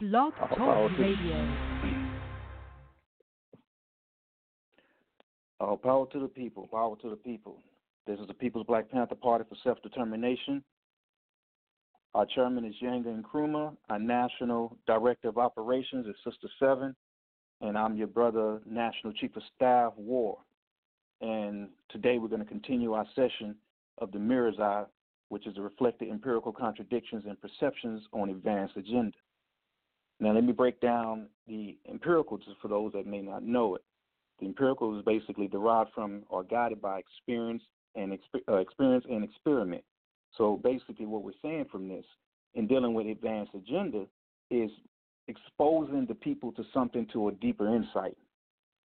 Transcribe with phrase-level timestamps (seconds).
[0.00, 1.54] Blog Talk power to- Radio.
[5.58, 6.68] All power to the people.
[6.68, 7.60] Power to the people.
[8.06, 10.62] This is the People's Black Panther Party for Self Determination.
[12.14, 13.76] Our chairman is Yanga Nkrumah.
[13.90, 16.94] Our national director of operations is Sister Seven.
[17.60, 20.38] And I'm your brother, National Chief of Staff, War.
[21.20, 23.56] And today we're going to continue our session
[23.98, 24.84] of the Mirror's Eye,
[25.28, 29.18] which is to reflect the empirical contradictions and perceptions on advanced agenda.
[30.20, 33.82] Now, let me break down the empirical just for those that may not know it.
[34.40, 37.62] The empirical is basically derived from or guided by experience
[37.94, 38.16] and
[38.48, 39.82] uh, experience and experiment.
[40.36, 42.04] So basically, what we're saying from this
[42.54, 44.06] in dealing with advanced agenda
[44.50, 44.70] is
[45.28, 48.16] exposing the people to something to a deeper insight.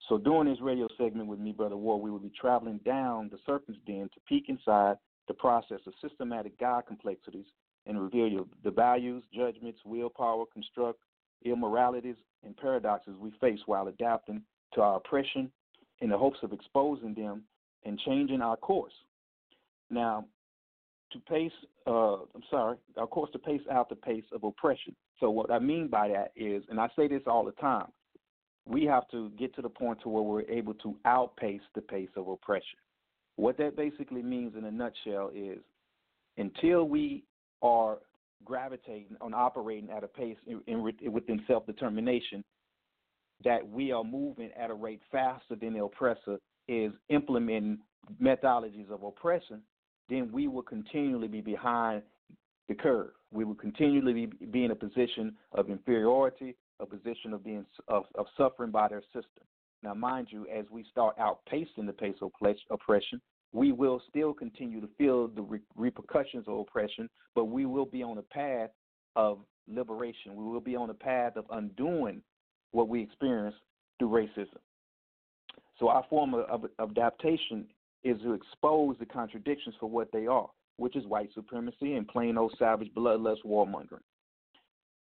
[0.09, 3.39] So during this radio segment with me, Brother War, we will be traveling down the
[3.47, 4.97] serpent's den to peek inside
[5.29, 7.47] the process of systematic God complexities
[7.87, 10.99] and reveal your, the values, judgments, willpower, construct,
[11.45, 14.43] immoralities, and paradoxes we face while adapting
[14.75, 15.51] to our oppression
[16.01, 17.43] in the hopes of exposing them
[17.85, 18.93] and changing our course.
[19.91, 20.27] Now,
[21.13, 21.53] to pace,
[21.87, 24.97] uh, I'm sorry, our course to pace out the pace of oppression.
[25.21, 27.89] So what I mean by that is, and I say this all the time,
[28.65, 32.09] we have to get to the point to where we're able to outpace the pace
[32.17, 32.79] of oppression.
[33.37, 35.59] What that basically means in a nutshell is
[36.37, 37.25] until we
[37.61, 37.99] are
[38.45, 42.45] gravitating on operating at a pace in, in, within self determination,
[43.45, 47.79] that we are moving at a rate faster than the oppressor is implementing
[48.21, 49.63] methodologies of oppression,
[50.09, 52.03] then we will continually be behind
[52.69, 53.11] the curve.
[53.33, 58.05] We will continually be, be in a position of inferiority, a position of being of,
[58.15, 59.45] of suffering by their system.
[59.83, 62.31] Now, mind you, as we start outpacing the pace of
[62.71, 63.21] oppression,
[63.53, 68.03] we will still continue to feel the re- repercussions of oppression, but we will be
[68.03, 68.71] on a path
[69.15, 70.35] of liberation.
[70.35, 72.23] We will be on a path of undoing
[72.73, 73.55] what we experience
[73.99, 74.59] through racism.
[75.79, 77.67] So our form of, of, adaptation
[78.05, 82.39] is to expose the contradictions for what they are, which is white supremacy and plain
[82.39, 84.01] old savage bloodlust warmongering.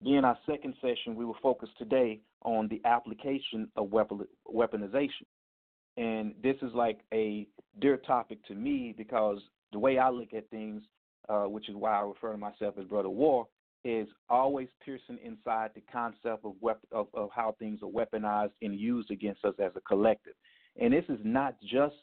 [0.03, 5.25] Then our second session, we will focus today on the application of weaponization.
[5.97, 7.47] And this is like a
[7.79, 9.39] dear topic to me because
[9.71, 10.83] the way I look at things,
[11.29, 13.47] uh, which is why I refer to myself as Brother War,
[13.83, 18.79] is always piercing inside the concept of, wep- of, of how things are weaponized and
[18.79, 20.33] used against us as a collective.
[20.79, 21.95] And this is not just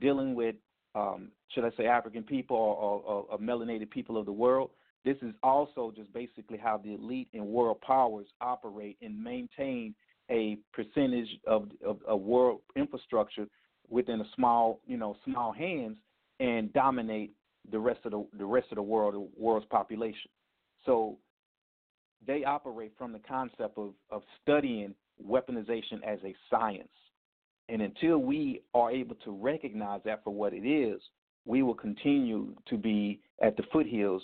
[0.00, 0.54] dealing with,
[0.94, 4.70] um, should I say, African people or, or, or, melanated people of the world.
[5.04, 9.94] This is also just basically how the elite and world powers operate and maintain
[10.30, 13.46] a percentage of, of, of world infrastructure
[13.88, 15.96] within a small, you know, small hands
[16.40, 17.32] and dominate
[17.70, 20.30] the rest of the the rest of the world, the world's population.
[20.84, 21.16] So
[22.26, 26.88] they operate from the concept of, of studying weaponization as a science.
[27.68, 31.00] And until we are able to recognize that for what it is,
[31.46, 34.22] we will continue to be at the foothills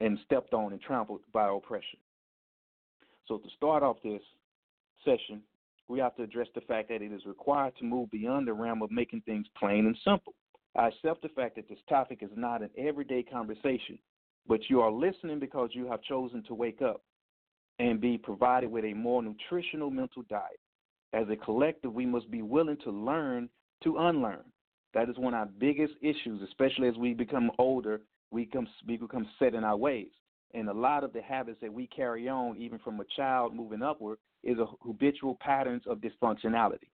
[0.00, 1.98] and stepped on and trampled by oppression.
[3.26, 4.20] So, to start off this
[5.06, 5.40] session,
[5.88, 8.82] we have to address the fact that it is required to move beyond the realm
[8.82, 10.34] of making things plain and simple.
[10.76, 13.98] I accept the fact that this topic is not an everyday conversation,
[14.46, 17.02] but you are listening because you have chosen to wake up
[17.78, 20.60] and be provided with a more nutritional mental diet.
[21.12, 23.48] As a collective, we must be willing to learn
[23.84, 24.44] to unlearn.
[24.92, 28.00] That is one of our biggest issues, especially as we become older,
[28.30, 30.08] we become, we become set in our ways.
[30.54, 33.82] And a lot of the habits that we carry on, even from a child moving
[33.82, 36.88] upward, is a habitual patterns of dysfunctionality.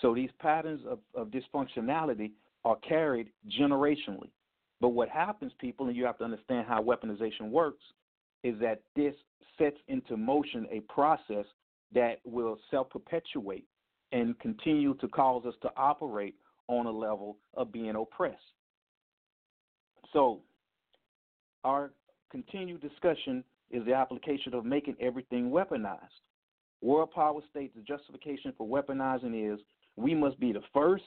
[0.00, 2.32] So these patterns of, of dysfunctionality
[2.64, 4.30] are carried generationally.
[4.80, 7.82] But what happens, people, and you have to understand how weaponization works,
[8.44, 9.14] is that this
[9.58, 11.44] sets into motion a process
[11.92, 13.66] that will self perpetuate
[14.12, 16.36] and continue to cause us to operate
[16.68, 18.36] on a level of being oppressed.
[20.12, 20.40] So,
[21.64, 21.90] our
[22.30, 25.98] continued discussion is the application of making everything weaponized.
[26.80, 29.60] World power states the justification for weaponizing is
[29.96, 31.04] we must be the first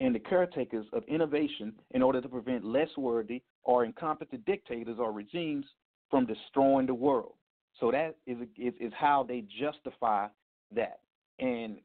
[0.00, 5.12] and the caretakers of innovation in order to prevent less worthy or incompetent dictators or
[5.12, 5.66] regimes
[6.08, 7.34] from destroying the world.
[7.80, 10.28] So that is, is, is how they justify
[10.74, 11.00] that.
[11.40, 11.78] And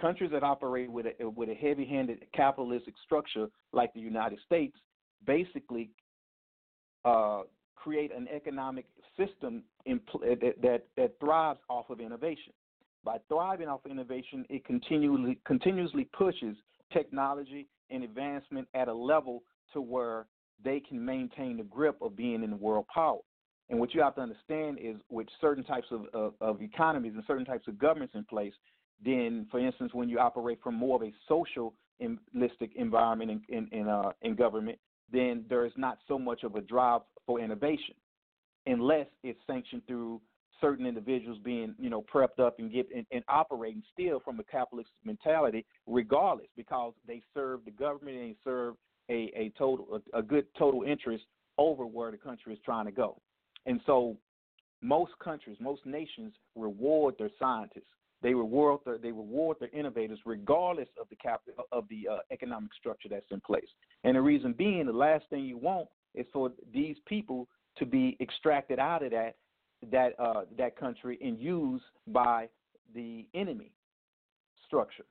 [0.00, 4.76] countries that operate with a, with a heavy-handed capitalistic structure like the United States
[5.26, 5.90] basically
[7.04, 7.42] uh,
[7.82, 8.86] create an economic
[9.16, 12.52] system in, that, that, that thrives off of innovation.
[13.04, 16.56] By thriving off of innovation, it continually continuously pushes
[16.92, 19.42] technology and advancement at a level
[19.72, 20.26] to where
[20.64, 23.18] they can maintain the grip of being in the world power.
[23.70, 27.22] And what you have to understand is with certain types of, of, of economies and
[27.26, 28.54] certain types of governments in place,
[29.04, 33.88] then, for instance, when you operate from more of a socialistic environment in, in, in,
[33.88, 34.78] uh, in government,
[35.12, 37.94] then there is not so much of a drive for innovation
[38.66, 40.20] unless it's sanctioned through
[40.60, 44.44] certain individuals being, you know, prepped up and get and, and operating still from a
[44.44, 48.74] capitalist mentality, regardless, because they serve the government and they serve
[49.10, 51.24] a, a total a, a good total interest
[51.56, 53.20] over where the country is trying to go.
[53.66, 54.16] And so
[54.82, 57.88] most countries, most nations reward their scientists.
[58.22, 62.74] They reward their they reward their innovators regardless of the cap of the uh, economic
[62.74, 63.68] structure that's in place.
[64.08, 67.46] And the reason being, the last thing you want is for these people
[67.76, 69.36] to be extracted out of that
[69.92, 72.48] that uh, that country and used by
[72.94, 73.70] the enemy
[74.66, 75.04] structure.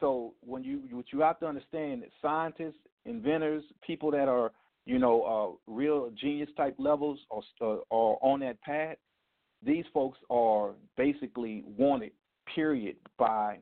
[0.00, 4.52] So when you what you have to understand that scientists, inventors, people that are
[4.86, 8.96] you know uh, real genius type levels are, uh, are on that path.
[9.62, 12.12] These folks are basically wanted,
[12.54, 13.58] period, by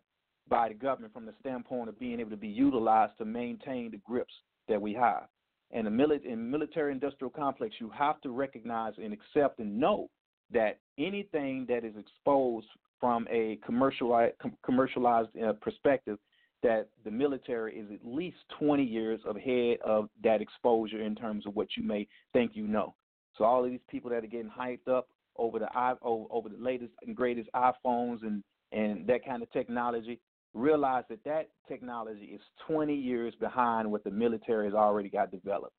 [0.49, 3.99] by the government from the standpoint of being able to be utilized to maintain the
[4.07, 4.35] grips
[4.69, 5.25] that we have.
[5.71, 10.09] And the mili- in military industrial complex, you have to recognize and accept and know
[10.51, 12.67] that anything that is exposed
[12.99, 14.35] from a commercialized,
[14.65, 16.19] commercialized uh, perspective,
[16.63, 21.55] that the military is at least 20 years ahead of that exposure in terms of
[21.55, 22.95] what you may think you know.
[23.37, 25.69] So all of these people that are getting hyped up over the
[26.03, 28.43] over the latest and greatest iPhones and
[28.73, 30.21] and that kind of technology,
[30.59, 35.75] realize that that technology is 20 years behind what the military has already got developed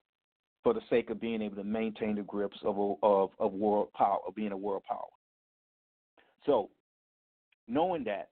[0.63, 3.91] for the sake of being able to maintain the grips of a, of of world
[3.93, 5.07] power of being a world power.
[6.45, 6.69] So,
[7.67, 8.29] knowing that,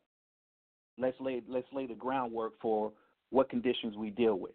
[0.97, 2.91] let's lay let's lay the groundwork for
[3.29, 4.53] what conditions we deal with.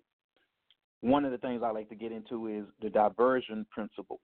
[1.01, 4.21] One of the things I like to get into is the diversion principle,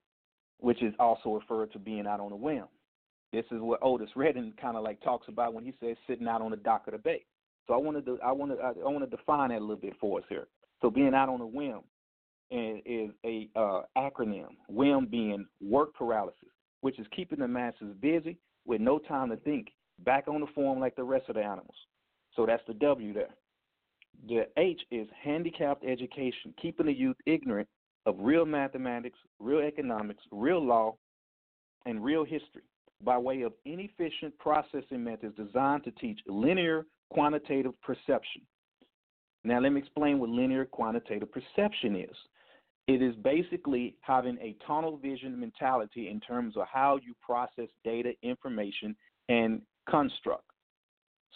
[0.58, 2.64] which is also referred to being out on a whim.
[3.32, 6.40] This is what Otis Redding kind of like talks about when he says sitting out
[6.40, 7.24] on the dock of the bay.
[7.68, 9.94] So I wanted to I want to I want to define that a little bit
[10.00, 10.48] for us here.
[10.80, 11.80] So being out on a whim
[12.50, 14.48] is a uh, acronym.
[14.68, 16.48] WHIM being work paralysis,
[16.80, 19.68] which is keeping the masses busy with no time to think,
[20.00, 21.74] back on the form like the rest of the animals.
[22.34, 23.34] So that's the W there.
[24.26, 27.68] The H is handicapped education, keeping the youth ignorant
[28.06, 30.96] of real mathematics, real economics, real law,
[31.84, 32.62] and real history
[33.04, 38.42] by way of inefficient processing methods designed to teach linear quantitative perception.
[39.44, 42.16] Now, let me explain what linear quantitative perception is.
[42.86, 48.12] It is basically having a tunnel vision mentality in terms of how you process data,
[48.22, 48.96] information,
[49.28, 50.44] and construct.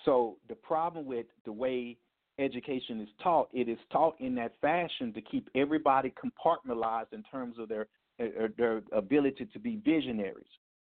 [0.05, 1.99] So the problem with the way
[2.39, 7.57] education is taught, it is taught in that fashion to keep everybody compartmentalized in terms
[7.59, 7.87] of their
[8.21, 10.45] uh, their ability to be visionaries.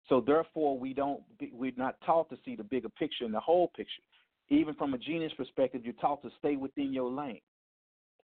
[0.09, 1.23] So therefore, we don't
[1.53, 4.03] we're not taught to see the bigger picture and the whole picture.
[4.49, 7.41] Even from a genius perspective, you're taught to stay within your lane.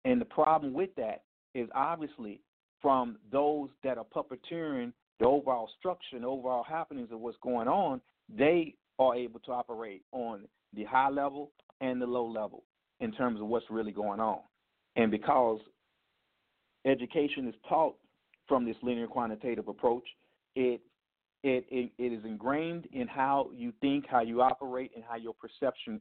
[0.05, 1.23] And the problem with that
[1.55, 2.41] is obviously
[2.81, 8.01] from those that are puppeteering the overall structure and overall happenings of what's going on,
[8.29, 10.43] they are able to operate on
[10.75, 12.65] the high level and the low level
[13.01, 14.41] in terms of what's really going on.
[14.97, 15.61] And because
[16.85, 17.97] education is taught
[18.49, 20.05] from this linear quantitative approach,
[20.57, 20.81] it
[21.45, 25.35] it, it, it is ingrained in how you think, how you operate, and how your
[25.35, 26.01] perception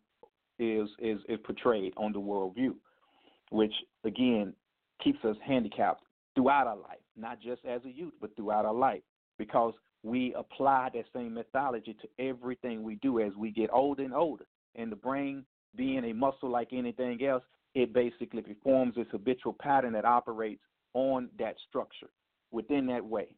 [0.59, 2.75] is is, is portrayed on the worldview,
[3.51, 4.53] which again
[5.03, 6.03] keeps us handicapped
[6.35, 9.01] throughout our life, not just as a youth, but throughout our life,
[9.37, 14.13] because we apply that same methodology to everything we do as we get older and
[14.13, 14.45] older.
[14.75, 17.43] And the brain, being a muscle like anything else,
[17.75, 20.61] it basically performs this habitual pattern that operates
[20.93, 22.09] on that structure
[22.51, 23.35] within that way.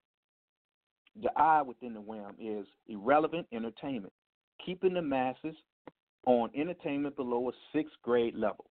[1.21, 4.13] The I within the WHIM is irrelevant entertainment,
[4.65, 5.55] keeping the masses
[6.25, 8.65] on entertainment below a sixth grade level.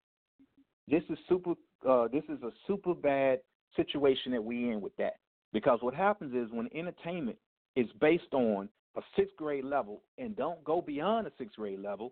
[0.88, 1.54] This is super.
[1.88, 3.40] Uh, this is a super bad
[3.76, 5.14] situation that we in with that
[5.54, 7.38] because what happens is when entertainment
[7.76, 12.12] is based on a sixth grade level and don't go beyond a sixth grade level,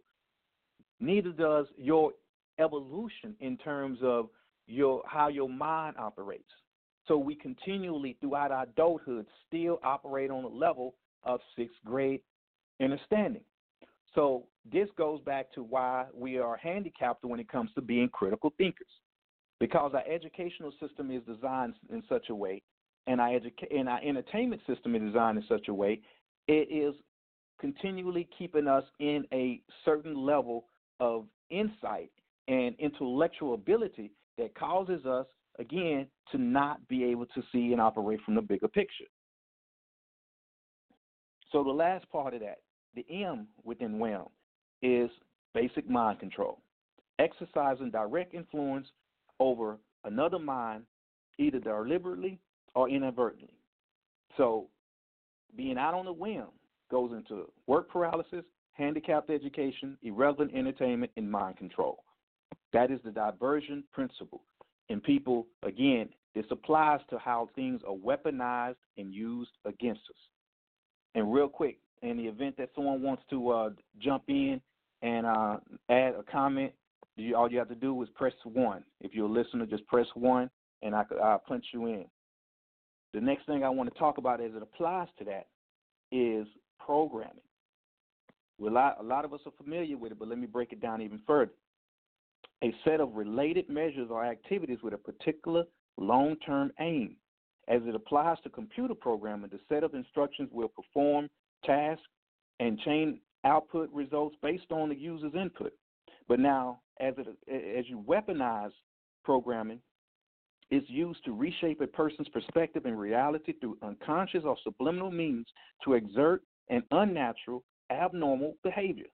[0.99, 2.13] neither does your
[2.57, 4.29] evolution in terms of
[4.67, 6.49] your how your mind operates.
[7.07, 12.21] So we continually throughout our adulthood still operate on a level of sixth grade
[12.81, 13.41] understanding.
[14.15, 18.53] So this goes back to why we are handicapped when it comes to being critical
[18.57, 18.87] thinkers,
[19.59, 22.61] because our educational system is designed in such a way,
[23.07, 26.01] and our educa- and our entertainment system is designed in such a way,
[26.47, 26.93] it is
[27.59, 30.65] continually keeping us in a certain level
[30.99, 32.11] of insight
[32.47, 35.25] and intellectual ability that causes us
[35.59, 39.05] again to not be able to see and operate from the bigger picture.
[41.51, 42.59] So the last part of that,
[42.95, 44.27] the M within WHAM,
[44.81, 45.09] is
[45.53, 46.59] basic mind control,
[47.17, 48.87] exercising direct influence
[49.39, 50.83] over another mind,
[51.37, 52.39] either deliberately
[52.75, 53.53] or inadvertently.
[54.37, 54.67] So
[55.55, 56.47] being out on a whim
[56.91, 62.03] goes into work paralysis, handicapped education, irrelevant entertainment, and mind control.
[62.73, 64.43] That is the diversion principle.
[64.89, 70.15] And people, again, this applies to how things are weaponized and used against us.
[71.15, 73.69] And real quick, in the event that someone wants to uh,
[73.99, 74.61] jump in
[75.01, 75.57] and uh,
[75.89, 76.73] add a comment,
[77.15, 78.83] you, all you have to do is press one.
[79.01, 80.49] If you're a listener, just press one,
[80.81, 82.05] and I, I'll punch you in.
[83.13, 85.47] The next thing I want to talk about as it applies to that
[86.11, 86.47] is
[86.79, 87.35] programming.
[88.59, 90.73] Well, a lot, a lot of us are familiar with it, but let me break
[90.73, 91.53] it down even further.
[92.63, 95.63] A set of related measures or activities with a particular
[95.97, 97.15] long term aim.
[97.67, 101.29] As it applies to computer programming, the set of instructions will perform
[101.63, 102.03] tasks
[102.59, 105.73] and chain output results based on the user's input.
[106.27, 108.71] But now, as, it, as you weaponize
[109.23, 109.79] programming,
[110.71, 115.47] it's used to reshape a person's perspective and reality through unconscious or subliminal means
[115.83, 119.07] to exert an unnatural, abnormal behavior.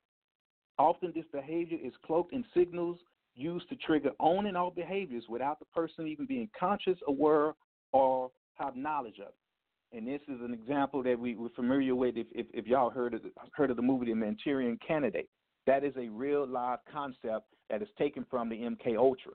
[0.78, 2.98] Often, this behavior is cloaked in signals
[3.36, 7.54] used to trigger on and off behaviors without the person even being conscious, aware,
[7.94, 9.45] or have knowledge of it.
[9.94, 13.14] And this is an example that we, we're familiar with if, if, if y'all heard
[13.14, 15.30] of, the, heard of the movie The Manchurian Candidate.
[15.68, 19.34] That is a real live concept that is taken from the MK Ultra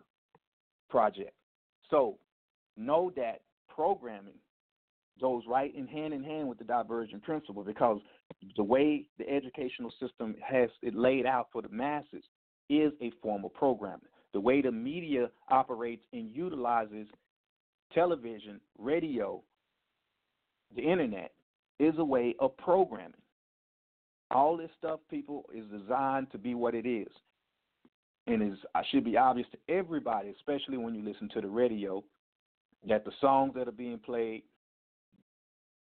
[0.89, 1.33] project.
[1.91, 2.19] So
[2.77, 3.41] know that
[3.75, 4.35] programming
[5.21, 8.01] goes right in hand in hand with the divergent principle because
[8.57, 12.25] the way the educational system has it laid out for the masses
[12.69, 14.09] is a form of programming.
[14.33, 17.09] The way the media operates and utilizes
[17.93, 19.43] television, radio,
[20.75, 21.33] the internet
[21.79, 23.15] is a way of programming.
[24.31, 27.09] All this stuff, people, is designed to be what it is.
[28.27, 28.59] And it
[28.91, 32.05] should be obvious to everybody, especially when you listen to the radio,
[32.89, 34.45] that the songs that are being played,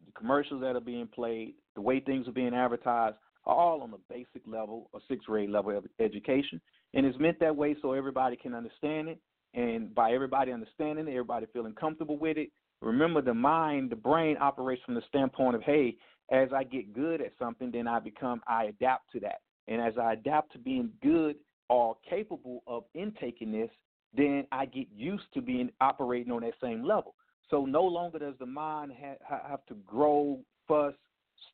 [0.06, 3.92] the commercials that are being played, the way things are being advertised, are all on
[3.92, 6.60] the basic level a sixth grade level of education.
[6.94, 9.20] And it's meant that way so everybody can understand it.
[9.54, 12.50] And by everybody understanding it, everybody feeling comfortable with it.
[12.82, 15.96] Remember, the mind, the brain operates from the standpoint of, hey,
[16.32, 19.42] as I get good at something, then I become, I adapt to that.
[19.68, 21.36] And as I adapt to being good
[21.70, 23.70] or capable of intaking this,
[24.16, 27.16] then I get used to being operating on that same level.
[27.50, 30.94] So no longer does the mind ha- have to grow, fuss,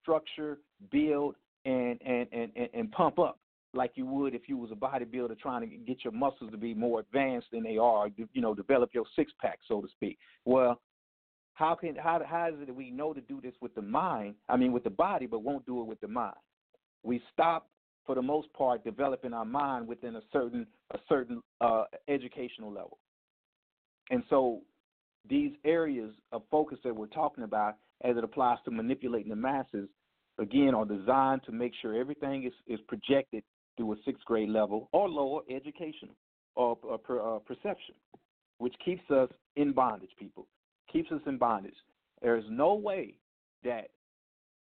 [0.02, 0.60] structure,
[0.92, 3.40] build, and, and and and pump up
[3.74, 6.74] like you would if you was a bodybuilder trying to get your muscles to be
[6.74, 8.08] more advanced than they are.
[8.34, 10.18] You know, develop your six pack, so to speak.
[10.46, 10.80] Well,
[11.58, 14.36] how can how how is it that we know to do this with the mind?
[14.48, 16.36] I mean, with the body, but won't do it with the mind?
[17.02, 17.68] We stop
[18.06, 23.00] for the most part, developing our mind within a certain a certain uh, educational level.
[24.12, 24.62] And so,
[25.28, 29.90] these areas of focus that we're talking about, as it applies to manipulating the masses,
[30.38, 33.44] again, are designed to make sure everything is, is projected
[33.78, 36.10] through a sixth grade level or lower education
[36.56, 37.96] or, or per, uh, perception,
[38.60, 40.12] which keeps us in bondage.
[40.20, 40.48] People
[40.92, 41.76] keeps us in bondage.
[42.22, 43.18] There is no way
[43.64, 43.90] that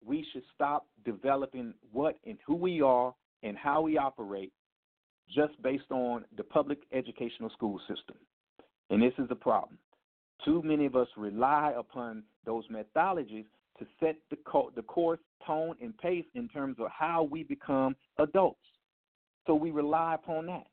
[0.05, 4.53] we should stop developing what and who we are and how we operate
[5.29, 8.17] just based on the public educational school system.
[8.91, 9.79] And this is the problem.
[10.45, 13.45] Too many of us rely upon those methodologies
[13.79, 17.95] to set the, co- the course, tone, and pace in terms of how we become
[18.19, 18.59] adults.
[19.47, 20.67] So we rely upon that.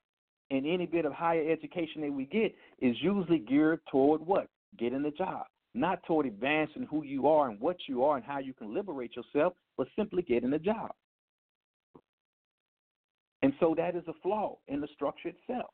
[0.50, 4.48] And any bit of higher education that we get is usually geared toward what?
[4.78, 5.46] Getting a job.
[5.74, 9.16] Not toward advancing who you are and what you are and how you can liberate
[9.16, 10.92] yourself, but simply getting a job.
[13.42, 15.70] And so that is a flaw in the structure itself.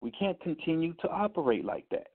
[0.00, 2.08] We can't continue to operate like that.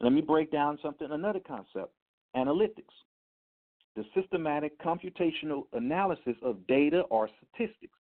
[0.00, 1.92] Let me break down something, another concept
[2.34, 2.82] analytics.
[3.96, 7.96] The systematic computational analysis of data or statistics.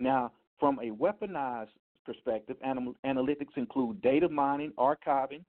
[0.00, 1.68] Now, from a weaponized
[2.04, 5.44] perspective, analytics include data mining, archiving,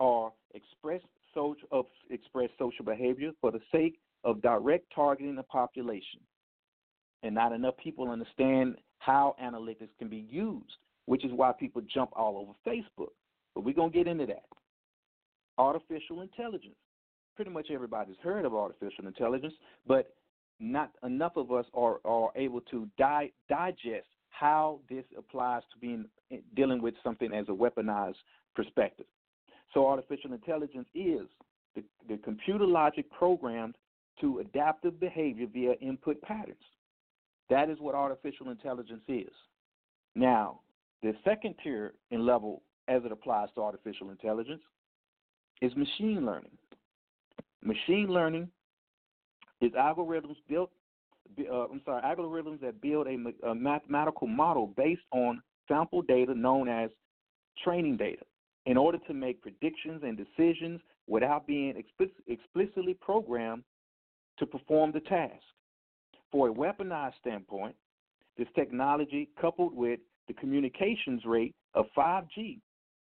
[0.00, 1.00] or express
[1.34, 6.20] social, express social behavior for the sake of direct targeting the population
[7.24, 12.10] and not enough people understand how analytics can be used, which is why people jump
[12.14, 13.12] all over Facebook.
[13.54, 14.44] But we're going to get into that.
[15.58, 16.76] Artificial intelligence.
[17.34, 19.54] Pretty much everybody's heard of artificial intelligence,
[19.86, 20.14] but
[20.60, 26.04] not enough of us are, are able to di- digest how this applies to being
[26.30, 28.14] eh, dealing with something as a weaponized
[28.54, 29.06] perspective.
[29.74, 31.26] So artificial intelligence is
[31.74, 33.74] the, the computer logic programmed
[34.20, 36.56] to adaptive behavior via input patterns.
[37.50, 39.32] That is what artificial intelligence is.
[40.14, 40.60] Now,
[41.02, 44.62] the second tier in level as it applies to artificial intelligence
[45.60, 46.52] is machine learning.
[47.62, 48.48] Machine learning
[49.60, 50.70] is algorithms built.
[51.38, 56.68] Uh, I'm sorry, algorithms that build a, a mathematical model based on sample data known
[56.68, 56.90] as
[57.64, 58.22] training data
[58.66, 61.74] in order to make predictions and decisions without being
[62.26, 63.62] explicitly programmed
[64.38, 65.42] to perform the task.
[66.32, 67.76] For a weaponized standpoint,
[68.36, 72.58] this technology, coupled with the communications rate of 5G,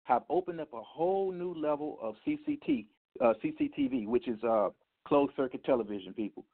[0.04, 2.86] have opened up a whole new level of CCT,
[3.20, 4.68] uh, CCTV, which is uh,
[5.06, 6.44] closed circuit television, people.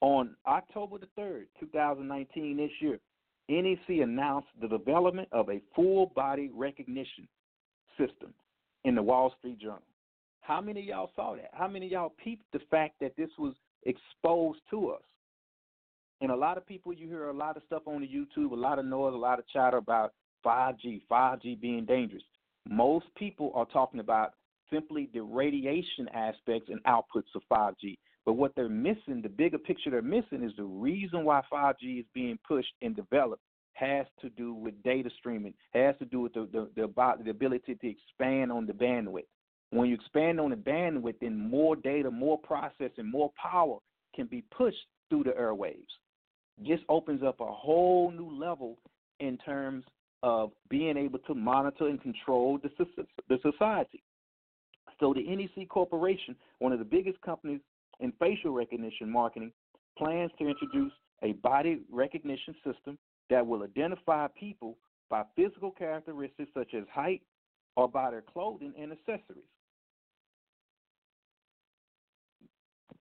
[0.00, 2.98] On October the 3rd, 2019, this year,
[3.48, 7.26] NEC announced the development of a full body recognition
[7.98, 8.32] system
[8.84, 9.82] in the Wall Street Journal.
[10.40, 11.50] How many of y'all saw that?
[11.52, 15.02] How many of y'all peeped the fact that this was exposed to us?
[16.20, 18.54] And a lot of people, you hear a lot of stuff on the YouTube, a
[18.54, 20.12] lot of noise, a lot of chatter about
[20.44, 22.22] 5G, 5G being dangerous.
[22.68, 24.34] Most people are talking about
[24.72, 27.98] simply the radiation aspects and outputs of 5G.
[28.24, 32.06] But what they're missing, the bigger picture they're missing, is the reason why 5G is
[32.14, 33.42] being pushed and developed
[33.82, 37.74] has to do with data streaming, has to do with the, the, the, the ability
[37.74, 39.26] to expand on the bandwidth.
[39.70, 43.78] When you expand on the bandwidth, then more data, more processing, more power
[44.14, 45.86] can be pushed through the airwaves.
[46.58, 48.78] This opens up a whole new level
[49.20, 49.84] in terms
[50.22, 52.70] of being able to monitor and control the,
[53.28, 54.02] the society.
[55.00, 57.60] So the NEC Corporation, one of the biggest companies
[57.98, 59.52] in facial recognition marketing,
[59.98, 62.98] plans to introduce a body recognition system
[63.32, 64.76] that will identify people
[65.08, 67.22] by physical characteristics such as height
[67.76, 69.48] or by their clothing and accessories.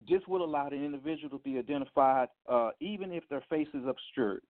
[0.08, 4.42] This will allow the individual to be identified uh, even if their face is obscured.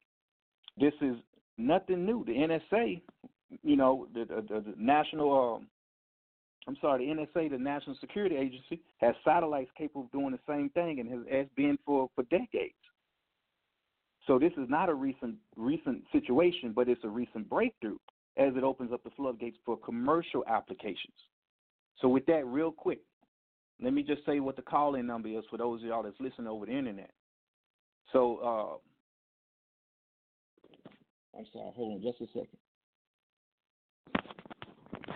[0.79, 1.17] This is
[1.57, 2.27] nothing new.
[2.27, 3.01] The NSA,
[3.63, 5.67] you know, the, the, the national, um,
[6.69, 10.69] I'm sorry, the NSA, the National Security Agency, has satellites capable of doing the same
[10.71, 12.75] thing and has, has been for, for decades.
[14.27, 17.99] So this is not a recent recent situation, but it's a recent breakthrough
[18.37, 21.15] as it opens up the floodgates for commercial applications.
[22.01, 23.01] So with that, real quick,
[23.83, 26.47] let me just say what the call-in number is for those of y'all that's listening
[26.47, 27.11] over the internet.
[28.13, 28.77] So uh,
[31.39, 32.59] I'm sorry, hold on just a second.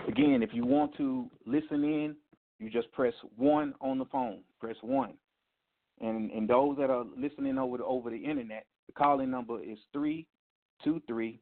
[0.09, 2.17] Again, if you want to listen in,
[2.59, 4.41] you just press one on the phone.
[4.61, 5.15] Press one.
[6.01, 9.79] And and those that are listening over the over the internet, the calling number is
[9.93, 11.41] 323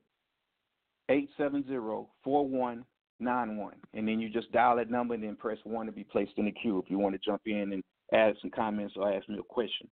[1.08, 3.74] 870 4191.
[3.94, 6.46] And then you just dial that number and then press 1 to be placed in
[6.46, 9.38] the queue if you want to jump in and add some comments or ask me
[9.38, 9.88] a question.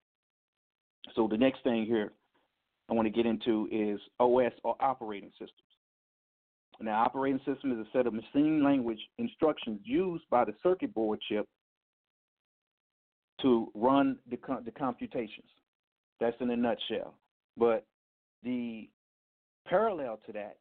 [1.16, 2.12] So the next thing here
[2.90, 5.52] I want to get into is OS or operating systems.
[6.82, 11.20] Now, operating system is a set of machine language instructions used by the circuit board
[11.30, 11.48] chip
[13.42, 15.48] to run the, the computations.
[16.20, 17.16] That's in a nutshell.
[17.58, 17.86] But
[18.44, 18.90] the
[19.68, 20.58] parallel to that,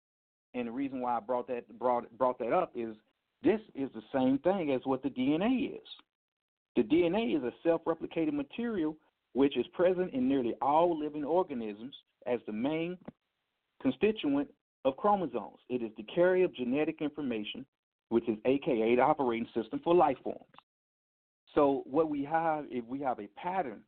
[0.54, 2.94] and the reason why I brought that brought brought that up is
[3.42, 5.88] this is the same thing as what the DNA is.
[6.76, 8.96] The DNA is a self-replicating material
[9.34, 11.94] which is present in nearly all living organisms
[12.26, 12.96] as the main
[13.82, 14.48] constituent
[14.84, 15.58] of chromosomes.
[15.68, 17.66] It is the carrier of genetic information,
[18.08, 20.40] which is AKA the operating system for life forms.
[21.54, 23.80] So what we have if we have a pattern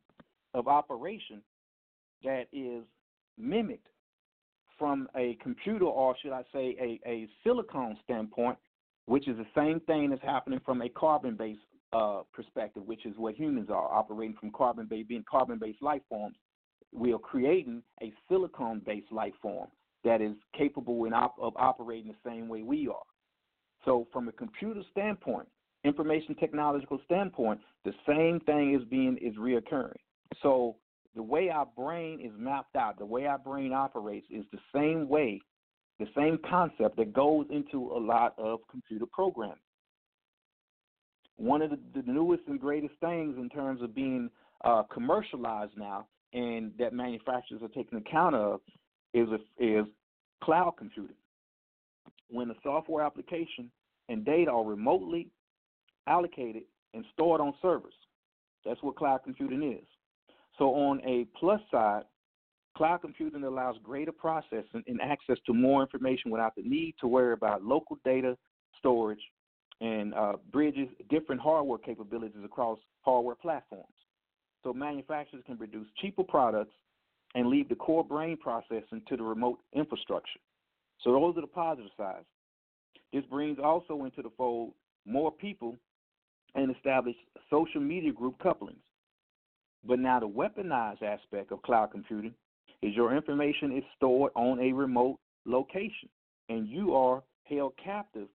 [0.54, 1.42] of operation
[2.24, 2.82] that is
[3.38, 3.88] mimicked
[4.78, 8.58] from a computer, or should I say, a, a silicon standpoint,
[9.06, 11.60] which is the same thing that's happening from a carbon based
[11.92, 16.02] uh, perspective, which is what humans are operating from carbon based, being carbon based life
[16.08, 16.36] forms.
[16.92, 19.68] We are creating a silicon based life form
[20.04, 23.02] that is capable op- of operating the same way we are.
[23.84, 25.48] So, from a computer standpoint,
[25.84, 29.94] information technological standpoint, the same thing is being is reoccurring.
[30.42, 30.76] So
[31.16, 35.08] the way our brain is mapped out, the way our brain operates is the same
[35.08, 35.40] way,
[35.98, 39.56] the same concept that goes into a lot of computer programming.
[41.36, 44.30] One of the, the newest and greatest things in terms of being
[44.64, 48.60] uh, commercialized now and that manufacturers are taking account of
[49.14, 49.86] is, a, is
[50.44, 51.16] cloud computing.
[52.28, 53.70] When a software application
[54.08, 55.30] and data are remotely
[56.06, 57.94] allocated and stored on servers.
[58.64, 59.86] That's what cloud computing is.
[60.58, 62.04] So, on a plus side,
[62.76, 67.32] cloud computing allows greater processing and access to more information without the need to worry
[67.32, 68.36] about local data
[68.78, 69.20] storage
[69.80, 73.84] and uh, bridges different hardware capabilities across hardware platforms.
[74.62, 76.74] so manufacturers can produce cheaper products
[77.34, 80.40] and leave the core brain processing to the remote infrastructure.
[81.02, 82.24] So those are the positive sides.
[83.12, 84.72] This brings also into the fold
[85.04, 85.76] more people
[86.54, 87.14] and establish
[87.50, 88.82] social media group couplings.
[89.86, 92.34] But now the weaponized aspect of cloud computing
[92.82, 96.08] is your information is stored on a remote location
[96.48, 98.28] and you are held captive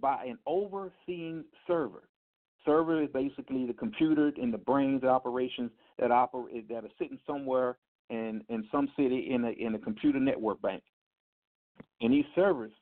[0.00, 2.02] by an overseeing server.
[2.64, 7.76] Server is basically the computer and the brains operations that operate that are sitting somewhere
[8.10, 10.82] in, in some city in a in a computer network bank.
[12.00, 12.72] And these servers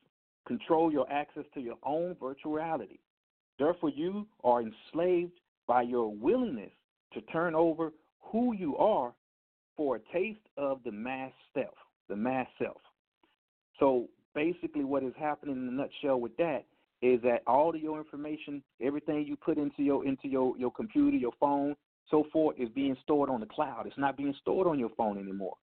[0.47, 2.99] control your access to your own virtual reality.
[3.59, 6.71] Therefore, you are enslaved by your willingness
[7.13, 7.91] to turn over
[8.23, 9.13] who you are
[9.75, 11.75] for a taste of the mass self,
[12.09, 12.81] the mass self.
[13.79, 16.65] So basically, what is happening in a nutshell with that
[17.01, 21.17] is that all of your information, everything you put into your into your your computer,
[21.17, 21.75] your phone,
[22.09, 23.85] so forth, is being stored on the cloud.
[23.87, 25.55] It's not being stored on your phone anymore.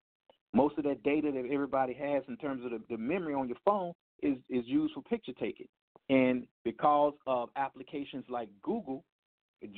[0.52, 3.58] Most of that data that everybody has in terms of the, the memory on your
[3.64, 3.92] phone
[4.22, 5.68] is is used for picture taking.
[6.08, 9.04] And because of applications like Google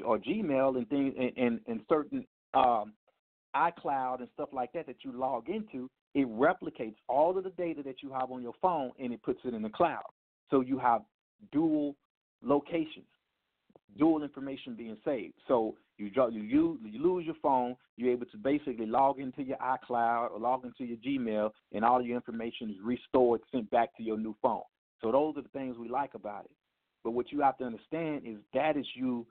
[0.05, 2.93] or Gmail and things and, and, and certain um,
[3.55, 7.83] iCloud and stuff like that that you log into, it replicates all of the data
[7.83, 10.03] that you have on your phone and it puts it in the cloud.
[10.51, 11.03] So you have
[11.51, 11.97] dual
[12.43, 13.07] locations,
[13.99, 15.35] dual information being saved.
[15.49, 20.33] So you you you lose your phone, you're able to basically log into your iCloud
[20.33, 24.19] or log into your Gmail, and all your information is restored, sent back to your
[24.19, 24.62] new phone.
[25.01, 26.51] So those are the things we like about it.
[27.05, 29.27] But what you have to understand is that is you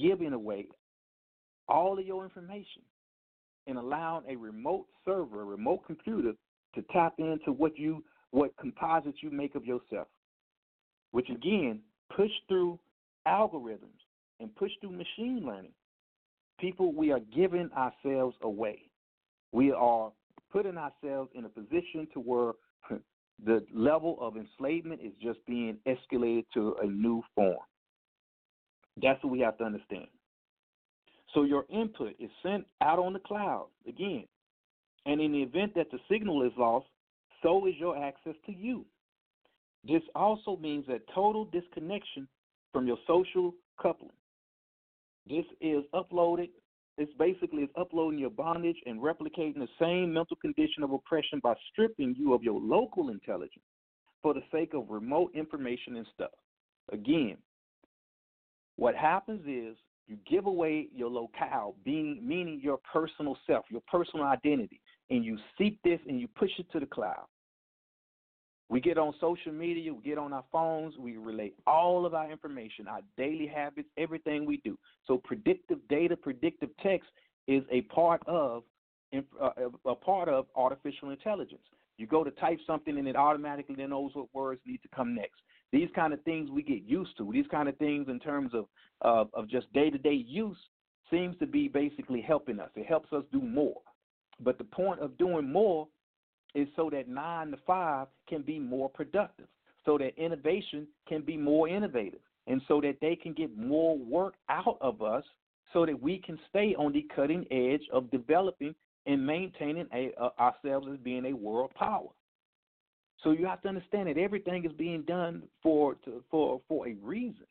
[0.00, 0.66] giving away
[1.68, 2.82] all of your information
[3.66, 6.32] and allowing a remote server, a remote computer,
[6.74, 10.08] to tap into what you what composites you make of yourself,
[11.12, 11.80] which again
[12.14, 12.78] push through
[13.26, 14.00] algorithms
[14.40, 15.72] and push through machine learning.
[16.58, 18.90] People, we are giving ourselves away.
[19.52, 20.10] We are
[20.52, 22.52] putting ourselves in a position to where
[23.44, 27.56] the level of enslavement is just being escalated to a new form.
[29.02, 30.06] That's what we have to understand.
[31.34, 34.24] So your input is sent out on the cloud again.
[35.04, 36.86] And in the event that the signal is lost,
[37.42, 38.84] so is your access to you.
[39.86, 42.26] This also means that total disconnection
[42.72, 44.10] from your social coupling.
[45.28, 46.48] This is uploaded.
[46.98, 51.54] It's basically it's uploading your bondage and replicating the same mental condition of oppression by
[51.70, 53.64] stripping you of your local intelligence
[54.22, 56.30] for the sake of remote information and stuff.
[56.90, 57.36] Again,
[58.76, 64.26] what happens is you give away your locale, being meaning your personal self, your personal
[64.26, 67.26] identity, and you seek this and you push it to the cloud.
[68.68, 72.30] We get on social media, we get on our phones, we relate all of our
[72.30, 74.76] information, our daily habits, everything we do.
[75.06, 77.08] So predictive data, predictive text
[77.46, 78.64] is a part of
[79.14, 79.50] uh,
[79.86, 81.62] a part of artificial intelligence.
[81.96, 85.14] You go to type something and it automatically then knows what words need to come
[85.14, 85.40] next.
[85.76, 87.30] These kind of things we get used to.
[87.30, 88.64] These kind of things in terms of
[89.02, 90.56] uh, of just day to day use
[91.10, 92.70] seems to be basically helping us.
[92.76, 93.82] It helps us do more.
[94.40, 95.86] But the point of doing more
[96.54, 99.48] is so that nine to five can be more productive,
[99.84, 104.32] so that innovation can be more innovative, and so that they can get more work
[104.48, 105.24] out of us
[105.74, 110.30] so that we can stay on the cutting edge of developing and maintaining a, uh,
[110.40, 112.08] ourselves as being a world power.
[113.22, 116.94] So you have to understand that everything is being done for to, for for a
[116.94, 117.46] reason.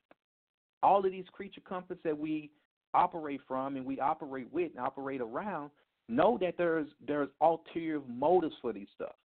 [0.84, 2.51] All of these creature comforts that we
[2.93, 5.71] operate from and we operate with and operate around
[6.08, 9.15] know that there's there's ulterior motives for these stuff.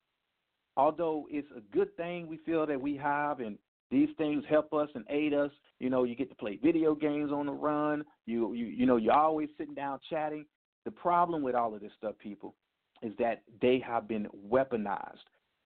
[0.77, 3.59] Although it's a good thing we feel that we have and
[3.91, 5.51] these things help us and aid us.
[5.79, 8.05] You know, you get to play video games on the run.
[8.27, 10.47] You you you know, you're always sitting down chatting.
[10.85, 12.55] The problem with all of this stuff, people,
[13.03, 15.19] is that they have been weaponized.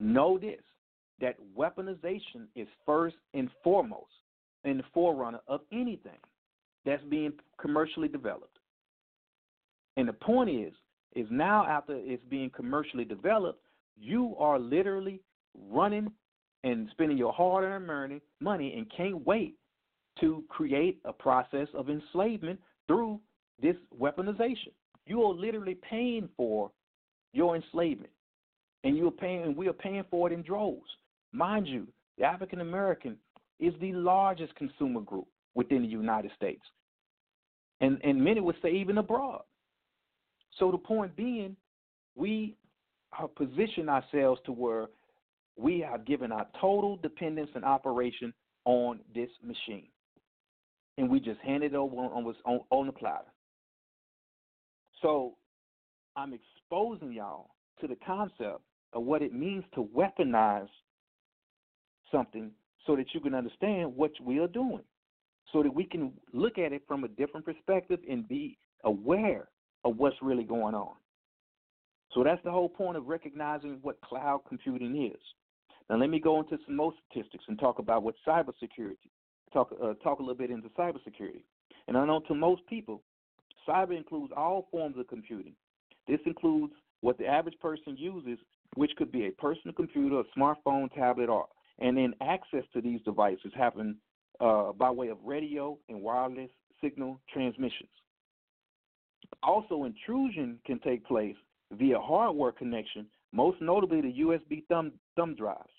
[0.05, 0.61] Know this
[1.21, 4.11] that weaponization is first and foremost
[4.65, 6.19] in the forerunner of anything
[6.85, 8.59] that's being commercially developed.
[9.97, 10.75] And the point is,
[11.17, 13.63] is now after it's being commercially developed,
[13.97, 15.21] you are literally
[15.71, 16.13] running
[16.65, 19.55] and spending your hard-earned money and can't wait
[20.21, 23.21] to create a process of enslavement through
[23.63, 24.73] this weaponization.
[25.07, 26.71] You are literally paying for
[27.33, 28.11] your enslavement,
[28.85, 30.89] and you're paying, and we are paying for it in droves.
[31.33, 33.17] Mind you, the African American
[33.59, 36.63] is the largest consumer group within the United States,
[37.81, 39.43] and and many would say even abroad.
[40.59, 41.57] So the point being,
[42.15, 42.57] we
[43.13, 44.89] have positioned ourselves to where
[45.57, 48.33] we have given our total dependence and operation
[48.65, 49.89] on this machine,
[50.99, 53.25] and we just hand it over on on, on the platter.
[55.01, 55.35] So
[56.17, 58.61] I'm exposing y'all to the concept
[58.95, 60.69] of what it means to weaponize
[62.11, 62.51] something
[62.87, 64.83] so that you can understand what we are doing,
[65.53, 69.49] so that we can look at it from a different perspective and be aware
[69.85, 70.95] of what's really going on.
[72.13, 75.21] So that's the whole point of recognizing what cloud computing is.
[75.91, 79.11] Now let me go into some more statistics and talk about what cybersecurity.
[79.53, 81.43] Talk uh, talk a little bit into cybersecurity.
[81.89, 83.03] And I know to most people,
[83.69, 85.55] cyber includes all forms of computing.
[86.07, 88.39] This includes what the average person uses,
[88.75, 91.47] which could be a personal computer, a smartphone, tablet, or
[91.81, 93.97] and then access to these devices happen
[94.41, 97.91] uh, by way of radio and wireless signal transmissions.
[99.43, 101.35] Also, intrusion can take place
[101.73, 105.71] via hardware connection, most notably the USB thumb, thumb drives.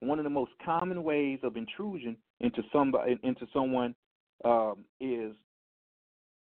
[0.00, 3.94] One of the most common ways of intrusion into somebody into someone
[4.44, 5.32] um, is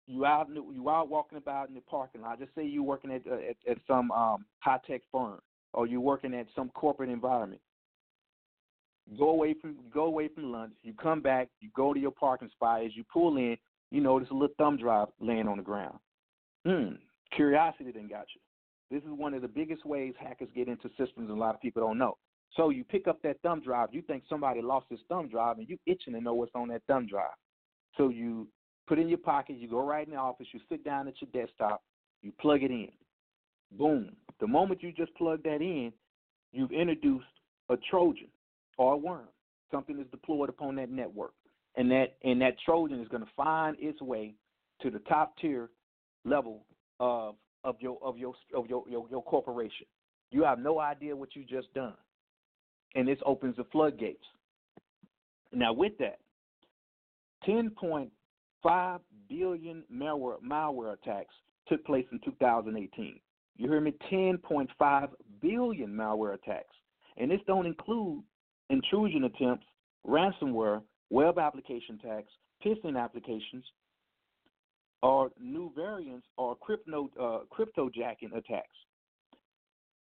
[0.07, 2.39] you out you out walking about in the parking lot.
[2.39, 5.39] Just say you're working at at, at some um, high tech firm
[5.73, 7.61] or you're working at some corporate environment.
[9.17, 10.73] Go away from go away from lunch.
[10.83, 11.49] You come back.
[11.59, 12.85] You go to your parking spot.
[12.85, 13.57] As you pull in,
[13.89, 15.97] you notice a little thumb drive laying on the ground.
[16.65, 16.95] Hmm.
[17.35, 18.41] Curiosity then got you.
[18.91, 21.61] This is one of the biggest ways hackers get into systems, and a lot of
[21.61, 22.17] people don't know.
[22.55, 23.89] So you pick up that thumb drive.
[23.91, 26.81] You think somebody lost his thumb drive, and you itching to know what's on that
[26.87, 27.31] thumb drive.
[27.97, 28.47] So you
[28.87, 29.57] put it in your pocket.
[29.57, 30.47] You go right in the office.
[30.51, 31.81] You sit down at your desktop.
[32.21, 32.89] You plug it in.
[33.77, 34.11] Boom.
[34.39, 35.93] The moment you just plug that in,
[36.51, 37.25] you've introduced
[37.69, 38.27] a Trojan
[38.77, 39.27] or a worm.
[39.71, 41.33] Something is deployed upon that network,
[41.75, 44.33] and that and that Trojan is going to find its way
[44.81, 45.69] to the top tier
[46.25, 46.65] level
[46.99, 49.85] of of your of your of your, your, your corporation.
[50.31, 51.93] You have no idea what you just done,
[52.95, 54.25] and this opens the floodgates.
[55.53, 56.19] Now, with that,
[57.47, 61.33] 10.5 billion malware malware attacks
[61.67, 63.19] took place in 2018.
[63.57, 63.93] You hear me?
[64.11, 65.09] 10.5
[65.41, 66.75] billion malware attacks,
[67.17, 68.23] and this don't include
[68.69, 69.65] intrusion attempts,
[70.07, 72.31] ransomware, web application attacks,
[72.65, 73.65] phishing applications,
[75.03, 78.77] or new variants or crypto uh, cryptojacking attacks.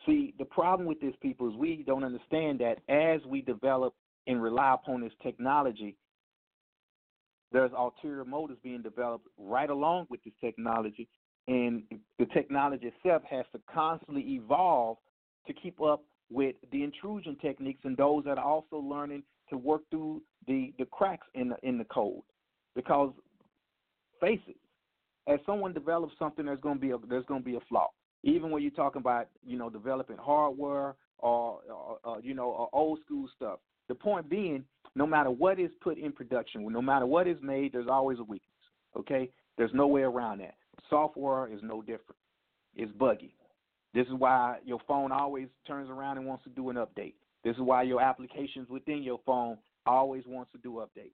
[0.05, 3.93] See, the problem with this, people, is we don't understand that as we develop
[4.27, 5.95] and rely upon this technology,
[7.51, 11.07] there's ulterior motives being developed right along with this technology,
[11.47, 11.83] and
[12.17, 14.97] the technology itself has to constantly evolve
[15.47, 19.81] to keep up with the intrusion techniques and those that are also learning to work
[19.89, 22.21] through the, the cracks in the in the code.
[22.75, 23.11] Because
[24.21, 24.57] face it,
[25.27, 27.87] as someone develops something, there's going to be a there's going to be a flaw.
[28.23, 32.69] Even when you're talking about you know developing hardware or, or, or you know or
[32.73, 33.59] old school stuff.
[33.87, 34.63] The point being,
[34.95, 38.23] no matter what is put in production, no matter what is made, there's always a
[38.23, 38.51] weakness.
[38.95, 40.55] Okay, there's no way around that.
[40.89, 42.17] Software is no different.
[42.75, 43.35] It's buggy.
[43.93, 47.15] This is why your phone always turns around and wants to do an update.
[47.43, 51.11] This is why your applications within your phone always wants to do updates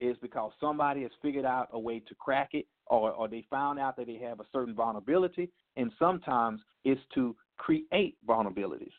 [0.00, 3.78] It's because somebody has figured out a way to crack it or, or they found
[3.78, 8.92] out that they have a certain vulnerability, and sometimes it's to create vulnerabilities.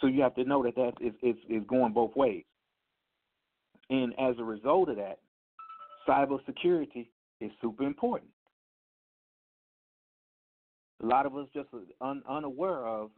[0.00, 2.44] So you have to know that that is, is, is going both ways.
[3.90, 5.18] And as a result of that,
[6.08, 7.08] cybersecurity
[7.40, 8.30] is super important.
[11.02, 11.68] A lot of us just
[12.00, 13.10] un, unaware of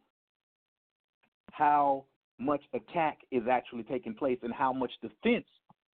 [1.53, 2.05] how
[2.39, 5.47] much attack is actually taking place and how much defense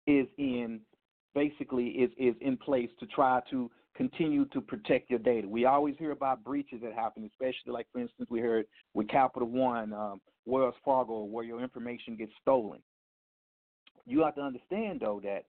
[0.08, 0.82] is in
[1.34, 5.48] basically is is in place to try to continue to protect your data.
[5.48, 9.48] We always hear about breaches that happen, especially like for instance we heard with Capital
[9.48, 12.80] One, um, Wells Fargo, where your information gets stolen.
[14.06, 15.46] You have to understand though that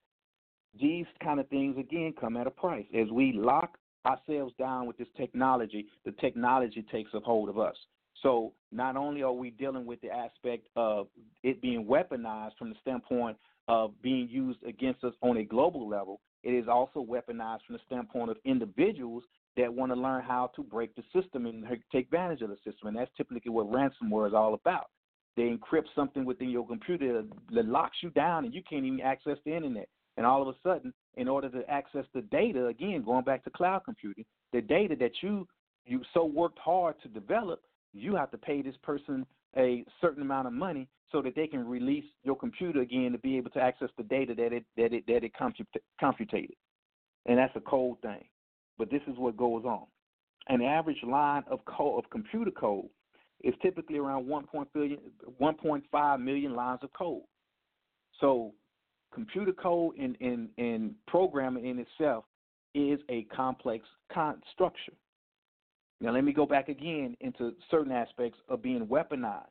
[0.80, 2.86] these kind of things again come at a price.
[3.00, 7.76] As we lock ourselves down with this technology, the technology takes a hold of us.
[8.22, 11.08] So not only are we dealing with the aspect of
[11.44, 16.20] it being weaponized from the standpoint of being used against us on a global level,
[16.44, 19.24] it is also weaponized from the standpoint of individuals
[19.58, 22.88] that want to learn how to break the system and take advantage of the system.
[22.88, 24.90] And that's typically what ransomware is all about.
[25.36, 29.38] They encrypt something within your computer that locks you down and you can't even access
[29.46, 29.88] the internet.
[30.20, 33.50] And all of a sudden, in order to access the data, again, going back to
[33.50, 35.48] cloud computing, the data that you
[35.86, 37.62] you so worked hard to develop,
[37.94, 41.66] you have to pay this person a certain amount of money so that they can
[41.66, 45.08] release your computer again to be able to access the data that it that it
[45.08, 45.32] that it
[45.98, 46.58] computated,
[47.26, 48.26] and that's a cold thing.
[48.78, 49.86] But this is what goes on.
[50.50, 52.90] An average line of code of computer code
[53.42, 57.22] is typically around 1.5 million lines of code.
[58.20, 58.54] So,
[59.14, 62.26] computer code and in, in programming in itself
[62.76, 64.94] is a complex con- structure.
[66.02, 69.46] Now, let me go back again into certain aspects of being weaponized.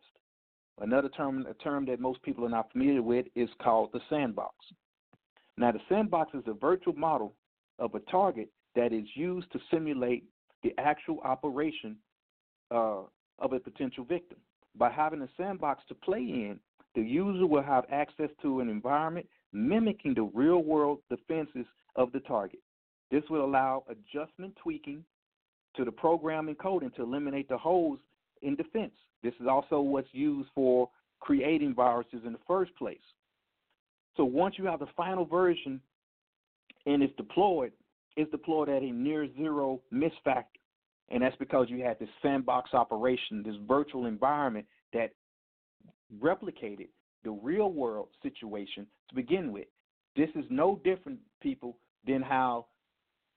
[0.81, 4.55] Another term, a term that most people are not familiar with, is called the sandbox.
[5.57, 7.35] Now, the sandbox is a virtual model
[7.79, 10.25] of a target that is used to simulate
[10.63, 11.97] the actual operation
[12.71, 13.01] uh,
[13.39, 14.39] of a potential victim.
[14.77, 16.61] By having a sandbox to play in,
[16.95, 22.21] the user will have access to an environment mimicking the real world defenses of the
[22.21, 22.61] target.
[23.11, 25.05] This will allow adjustment tweaking
[25.77, 27.99] to the program coding to eliminate the holes
[28.43, 28.93] in defense.
[29.23, 30.89] This is also what's used for
[31.21, 32.99] creating viruses in the first place.
[34.17, 35.81] So once you have the final version
[36.87, 37.73] and it's deployed,
[38.17, 40.59] it's deployed at a near zero miss factor.
[41.11, 45.13] And that's because you had this sandbox operation, this virtual environment that
[46.21, 46.89] replicated
[47.25, 49.67] the real world situation to begin with.
[50.17, 52.67] This is no different, people, than how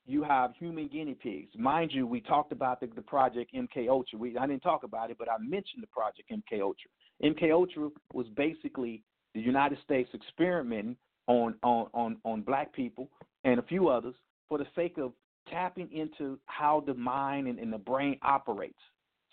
[0.05, 1.51] you have human guinea pigs.
[1.55, 4.17] Mind you, we talked about the, the project MK Ultra.
[4.17, 6.89] We, I didn't talk about it, but I mentioned the project MK Ultra.
[7.23, 13.09] MK Ultra was basically the United States experimenting on, on, on, on black people
[13.43, 14.15] and a few others
[14.49, 15.13] for the sake of
[15.49, 18.79] tapping into how the mind and, and the brain operates.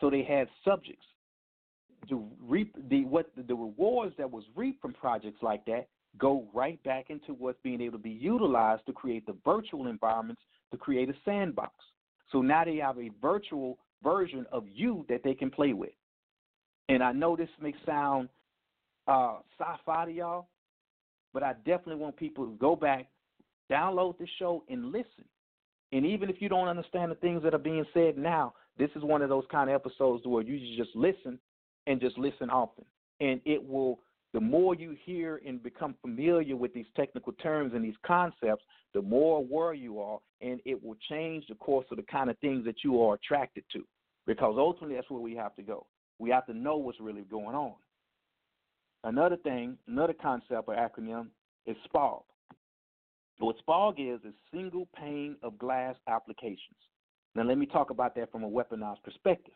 [0.00, 1.06] So they had subjects.
[2.08, 6.82] To reap the what the rewards that was reaped from projects like that go right
[6.84, 11.08] back into what's being able to be utilized to create the virtual environments to create
[11.08, 11.72] a sandbox.
[12.32, 15.90] So now they have a virtual version of you that they can play with.
[16.88, 18.28] And I know this may sound
[19.06, 20.48] uh, sci-fi to y'all,
[21.32, 23.06] but I definitely want people to go back,
[23.70, 25.24] download the show, and listen.
[25.92, 29.02] And even if you don't understand the things that are being said now, this is
[29.02, 31.38] one of those kind of episodes where you just listen
[31.88, 32.85] and just listen often,
[33.18, 33.98] and it will
[34.35, 39.01] the more you hear and become familiar with these technical terms and these concepts, the
[39.01, 42.64] more aware you are, and it will change the course of the kind of things
[42.66, 43.83] that you are attracted to.
[44.27, 45.87] Because ultimately, that's where we have to go.
[46.18, 47.72] We have to know what's really going on.
[49.05, 51.29] Another thing, another concept or acronym
[51.64, 52.22] is SPOG.
[53.38, 56.77] What SPOG is is single pane of glass applications.
[57.35, 59.55] Now, let me talk about that from a weaponized perspective,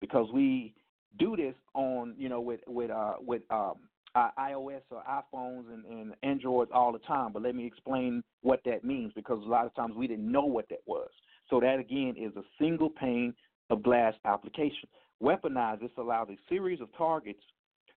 [0.00, 0.74] because we
[1.18, 3.74] do this on, you know, with with uh, with um,
[4.14, 8.60] uh, iOS or iPhones and, and Androids all the time, but let me explain what
[8.64, 11.08] that means because a lot of times we didn't know what that was.
[11.48, 13.34] So that again is a single pane
[13.70, 14.88] of glass application.
[15.22, 17.40] Weaponized, this allows a series of targets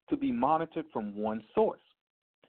[0.09, 1.79] to be monitored from one source.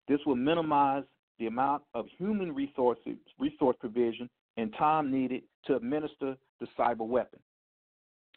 [0.09, 1.05] This will minimize
[1.39, 7.41] the amount of human resources, resource provision and time needed to administer the cyber weapon.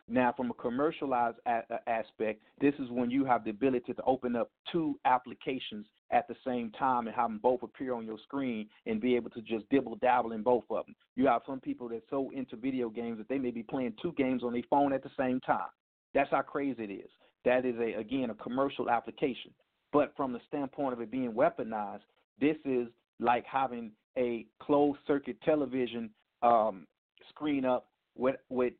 [0.09, 4.35] Now, from a commercialized a- aspect, this is when you have the ability to open
[4.35, 8.69] up two applications at the same time and have them both appear on your screen
[8.85, 10.95] and be able to just dibble dabble in both of them.
[11.15, 14.13] You have some people that's so into video games that they may be playing two
[14.13, 15.67] games on their phone at the same time.
[16.13, 17.09] That's how crazy it is.
[17.43, 19.51] That is a again a commercial application.
[19.91, 22.01] But from the standpoint of it being weaponized,
[22.39, 22.87] this is
[23.19, 26.09] like having a closed circuit television
[26.41, 26.87] um,
[27.29, 28.73] screen up with with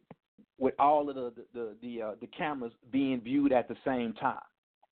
[0.57, 4.39] with all of the the the, uh, the cameras being viewed at the same time,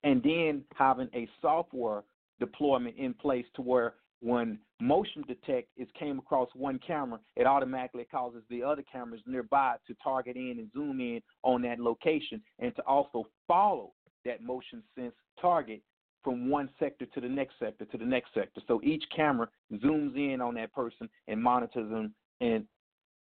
[0.03, 2.03] and then having a software
[2.39, 8.05] deployment in place to where when motion detect is came across one camera, it automatically
[8.09, 12.75] causes the other cameras nearby to target in and zoom in on that location, and
[12.75, 13.91] to also follow
[14.23, 15.81] that motion sense target
[16.23, 18.59] from one sector to the next sector to the next sector.
[18.67, 22.65] So each camera zooms in on that person and monitors them and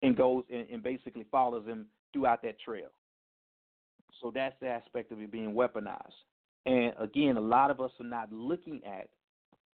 [0.01, 2.87] and goes and, and basically follows them throughout that trail.
[4.21, 6.13] So that's the aspect of it being weaponized.
[6.65, 9.09] And again, a lot of us are not looking at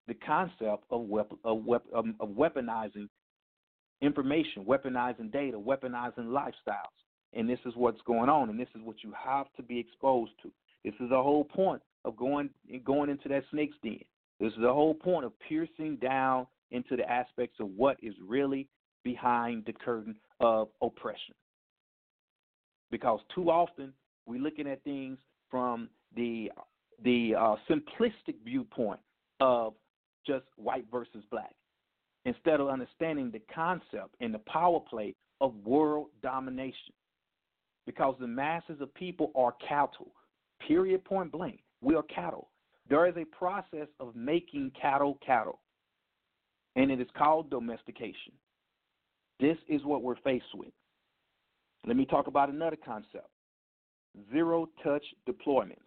[0.08, 1.10] the concept of,
[1.46, 3.08] of, wep- of weaponizing
[4.02, 6.92] information, weaponizing data, weaponizing lifestyles.
[7.34, 10.34] And this is what's going on, and this is what you have to be exposed
[10.44, 10.52] to.
[10.84, 12.50] This is the whole point of going
[12.86, 14.00] going into that snake's den.
[14.40, 18.68] This is the whole point of piercing down into the aspects of what is really
[19.04, 21.34] behind the curtain of oppression
[22.94, 23.92] because too often
[24.28, 25.18] we're looking at things
[25.50, 26.52] from the
[27.04, 29.00] the uh, simplistic viewpoint
[29.40, 29.74] of
[30.28, 31.56] just white versus black.
[32.26, 36.94] Instead of understanding the concept and the power play of world domination.
[37.88, 40.12] Because the masses of people are cattle
[40.66, 41.62] period point blank.
[41.82, 42.50] We are cattle.
[42.90, 45.60] There is a process of making cattle cattle.
[46.76, 48.34] And it is called domestication.
[49.40, 50.72] This is what we're faced with
[51.86, 53.28] let me talk about another concept
[54.32, 55.78] zero touch deployments.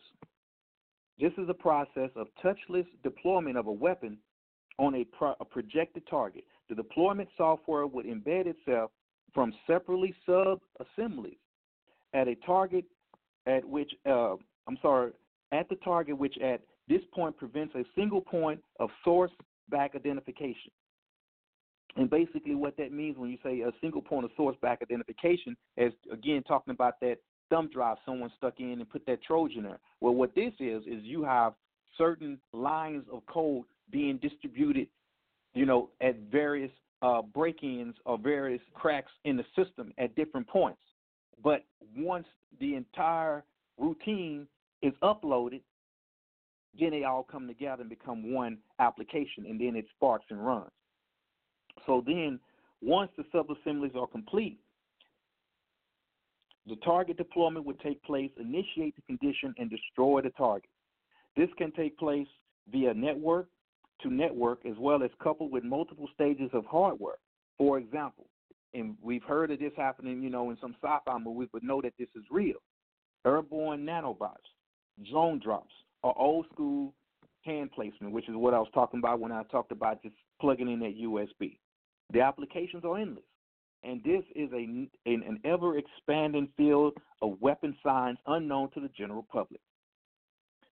[1.18, 4.18] This is a process of touchless deployment of a weapon
[4.78, 6.44] on a, pro- a projected target.
[6.68, 8.90] The deployment software would embed itself
[9.32, 11.38] from separately sub assemblies
[12.14, 12.84] at a target
[13.46, 14.34] at which uh,
[14.66, 15.12] I'm sorry,
[15.52, 19.30] at the target which at this point prevents a single point of source
[19.68, 20.72] back identification.
[21.96, 25.56] And basically, what that means when you say a single point of source back identification
[25.76, 27.16] is again talking about that
[27.48, 29.78] thumb drive someone stuck in and put that Trojan there.
[30.00, 31.54] Well, what this is is you have
[31.96, 34.88] certain lines of code being distributed,
[35.54, 36.70] you know, at various
[37.02, 40.80] uh, break-ins or various cracks in the system at different points.
[41.42, 41.64] But
[41.96, 42.26] once
[42.60, 43.44] the entire
[43.78, 44.46] routine
[44.82, 45.60] is uploaded,
[46.78, 50.70] then they all come together and become one application, and then it sparks and runs.
[51.84, 52.40] So then,
[52.82, 54.58] once the subassemblies are complete,
[56.66, 60.70] the target deployment would take place, initiate the condition, and destroy the target.
[61.36, 62.26] This can take place
[62.70, 63.48] via network
[64.02, 67.18] to network as well as coupled with multiple stages of hardware.
[67.56, 68.26] For example,
[68.74, 71.94] and we've heard of this happening, you know, in some sci-fi movies, but know that
[71.98, 72.56] this is real.
[73.24, 74.36] Airborne nanobots,
[75.10, 75.72] drone drops,
[76.02, 76.92] or old school
[77.42, 80.70] hand placement, which is what I was talking about when I talked about just plugging
[80.70, 81.58] in that USB.
[82.12, 83.24] The applications are endless,
[83.82, 88.90] and this is a, an, an ever expanding field of weapon science unknown to the
[88.96, 89.60] general public.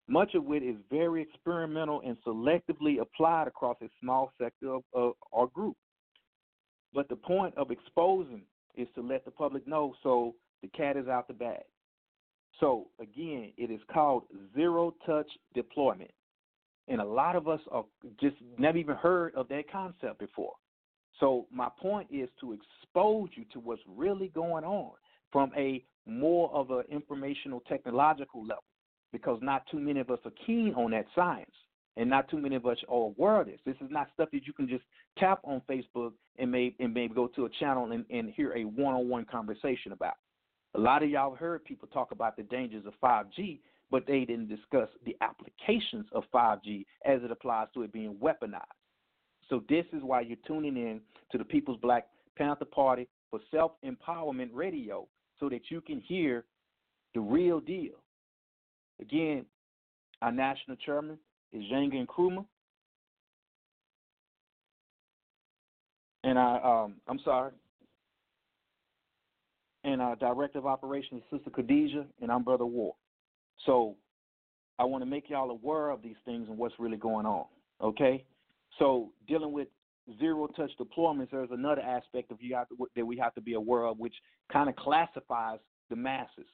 [0.06, 5.52] Much of it is very experimental and selectively applied across a small sector of, of
[5.52, 5.76] group.
[6.92, 8.42] But the point of exposing
[8.76, 11.62] is to let the public know so the cat is out the bag.
[12.60, 14.24] So again, it is called
[14.54, 16.10] zero touch deployment.
[16.86, 17.84] And a lot of us are
[18.20, 20.52] just never even heard of that concept before.
[21.20, 24.92] So my point is to expose you to what's really going on
[25.32, 28.64] from a more of an informational technological level
[29.12, 31.50] because not too many of us are keen on that science
[31.96, 33.60] and not too many of us are aware of this.
[33.64, 34.82] This is not stuff that you can just
[35.18, 38.64] tap on Facebook and maybe and maybe go to a channel and, and hear a
[38.64, 40.14] one on one conversation about.
[40.74, 43.60] A lot of y'all heard people talk about the dangers of 5G,
[43.92, 48.62] but they didn't discuss the applications of 5G as it applies to it being weaponized.
[49.48, 51.00] So this is why you're tuning in
[51.32, 55.06] to the People's Black Panther Party for Self Empowerment Radio
[55.40, 56.44] so that you can hear
[57.14, 57.94] the real deal.
[59.00, 59.44] Again,
[60.22, 61.18] our national chairman
[61.52, 62.46] is Janga Nkrumah.
[66.24, 67.52] And I um I'm sorry,
[69.84, 72.94] and our director of operations, is Sister Khadijah, and I'm Brother War.
[73.66, 73.96] So
[74.78, 77.44] I want to make y'all aware of these things and what's really going on.
[77.82, 78.24] Okay,
[78.78, 79.68] so dealing with
[80.18, 83.84] zero touch deployments, there's another aspect of you to, that we have to be aware
[83.84, 84.14] of, which
[84.52, 85.58] kind of classifies
[85.90, 86.46] the masses,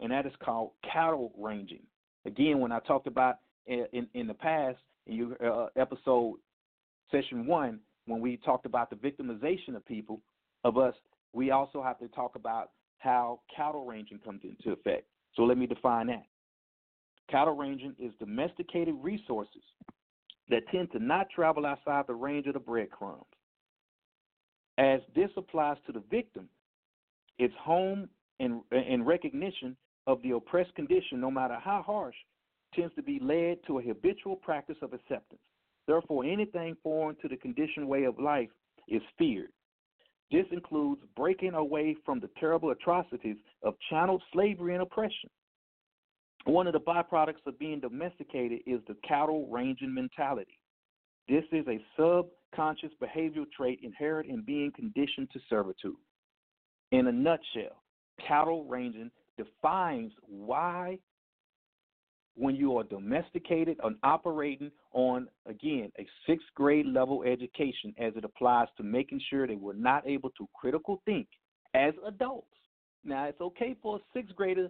[0.00, 1.82] and that is called cattle ranging.
[2.26, 6.36] Again, when I talked about in in, in the past, in your uh, episode
[7.10, 10.20] session one, when we talked about the victimization of people,
[10.64, 10.94] of us,
[11.32, 15.06] we also have to talk about how cattle ranging comes into effect.
[15.34, 16.24] So let me define that.
[17.30, 19.62] Cattle ranging is domesticated resources
[20.48, 23.24] that tend to not travel outside the range of the breadcrumbs.
[24.78, 26.48] As this applies to the victim,
[27.38, 28.08] its home
[28.40, 29.76] and, and recognition
[30.06, 32.14] of the oppressed condition, no matter how harsh,
[32.74, 35.40] tends to be led to a habitual practice of acceptance.
[35.86, 38.50] Therefore, anything foreign to the conditioned way of life
[38.88, 39.50] is feared.
[40.30, 45.30] This includes breaking away from the terrible atrocities of channeled slavery and oppression.
[46.44, 50.58] One of the byproducts of being domesticated is the cattle ranging mentality.
[51.28, 55.96] This is a subconscious behavioral trait inherent in being conditioned to servitude.
[56.90, 57.82] In a nutshell,
[58.26, 60.98] cattle ranging defines why
[62.34, 68.24] when you are domesticated and operating on, again, a sixth grade level education as it
[68.24, 71.26] applies to making sure that we're not able to critical think
[71.74, 72.46] as adults.
[73.04, 74.68] Now, it's okay for a sixth grader,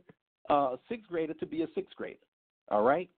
[0.48, 2.18] uh, sixth grader to be a sixth grader,
[2.70, 3.10] all right?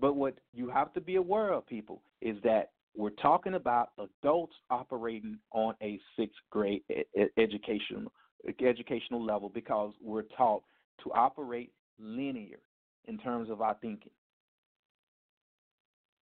[0.00, 4.54] But what you have to be aware of, people, is that we're talking about adults
[4.70, 6.82] operating on a sixth grade
[7.36, 8.12] educational
[8.60, 10.62] educational level because we're taught
[11.02, 12.58] to operate linear
[13.06, 14.12] in terms of our thinking.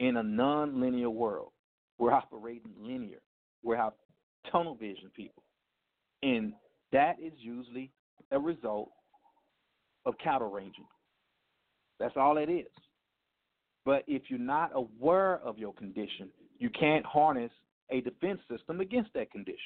[0.01, 1.53] In a non-linear world,
[1.99, 3.19] we're operating linear.
[3.63, 3.93] We have
[4.51, 5.43] tunnel vision people.
[6.23, 6.53] And
[6.93, 7.91] that is usually
[8.31, 8.91] a result
[10.07, 10.87] of cattle ranging.
[12.01, 12.67] That's all it is.
[13.85, 16.29] But if you're not aware of your condition,
[16.59, 17.53] you can't harness
[17.91, 19.59] a defense system against that condition.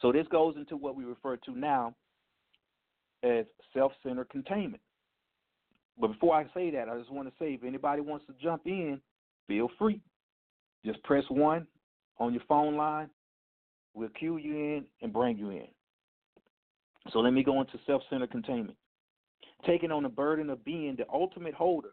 [0.00, 1.94] So this goes into what we refer to now
[3.22, 4.82] as self-centered containment.
[5.98, 8.62] But before I say that, I just want to say if anybody wants to jump
[8.66, 9.00] in,
[9.46, 10.00] feel free.
[10.84, 11.66] Just press one
[12.18, 13.08] on your phone line.
[13.94, 15.68] We'll cue you in and bring you in.
[17.10, 18.76] So let me go into self centered containment.
[19.66, 21.90] Taking on the burden of being the ultimate holder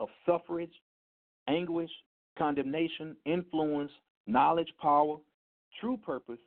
[0.00, 0.72] of suffrage,
[1.48, 1.90] anguish,
[2.38, 3.90] condemnation, influence,
[4.26, 5.16] knowledge, power,
[5.80, 6.38] true purpose,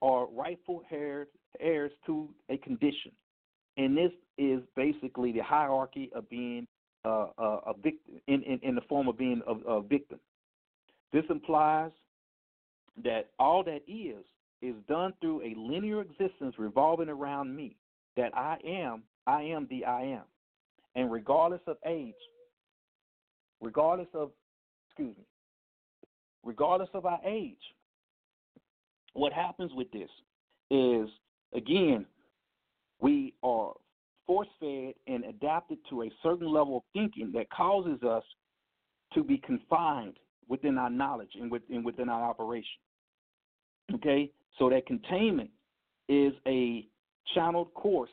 [0.00, 3.12] or rightful heirs, heirs to a condition.
[3.76, 6.66] And this is basically the hierarchy of being
[7.04, 10.20] uh, uh, a victim in, in, in, the form of being a, a victim.
[11.12, 11.90] This implies
[13.02, 14.24] that all that is
[14.62, 17.76] is done through a linear existence revolving around me.
[18.16, 20.24] That I am, I am the I am.
[20.96, 22.14] And regardless of age,
[23.60, 24.32] regardless of,
[24.88, 25.24] excuse me,
[26.44, 27.56] regardless of our age,
[29.12, 30.10] what happens with this
[30.70, 31.08] is,
[31.54, 32.04] again,
[33.00, 33.72] we are
[34.26, 38.22] force fed and adapted to a certain level of thinking that causes us
[39.14, 40.16] to be confined
[40.48, 42.78] within our knowledge and within, within our operation.
[43.94, 44.30] Okay?
[44.58, 45.50] So that containment
[46.08, 46.86] is a
[47.34, 48.10] channeled course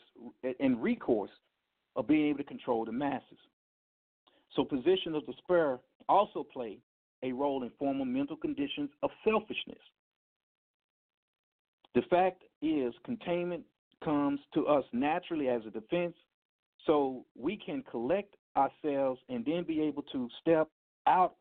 [0.59, 1.31] and recourse
[1.95, 3.39] of being able to control the masses.
[4.55, 6.79] So positions of despair also play
[7.23, 9.79] a role in formal mental conditions of selfishness.
[11.95, 13.63] The fact is, containment
[14.03, 16.15] comes to us naturally as a defense,
[16.85, 20.69] so we can collect ourselves and then be able to step
[21.07, 21.35] out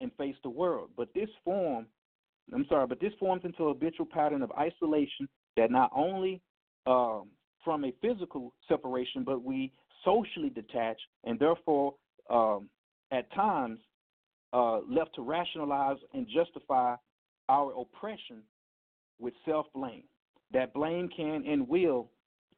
[0.00, 0.90] and face the world.
[0.96, 1.86] But this form,
[2.52, 6.40] I'm sorry, but this forms into a habitual pattern of isolation that not only
[6.86, 7.28] um,
[7.64, 9.72] from a physical separation, but we
[10.04, 11.94] socially detach and therefore
[12.30, 12.68] um,
[13.12, 13.78] at times
[14.52, 16.94] uh, left to rationalize and justify
[17.48, 18.42] our oppression
[19.18, 20.04] with self blame.
[20.52, 22.10] That blame can and will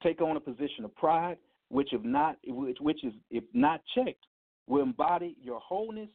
[0.02, 1.36] take on a position of pride,
[1.68, 4.24] which if not which, which is if not checked,
[4.66, 6.10] will embody your wholeness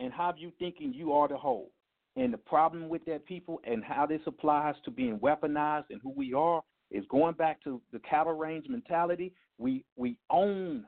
[0.00, 1.70] and have you thinking you are the whole.
[2.16, 6.10] And the problem with that people and how this applies to being weaponized and who
[6.10, 9.32] we are is going back to the cattle range mentality.
[9.58, 10.84] We we own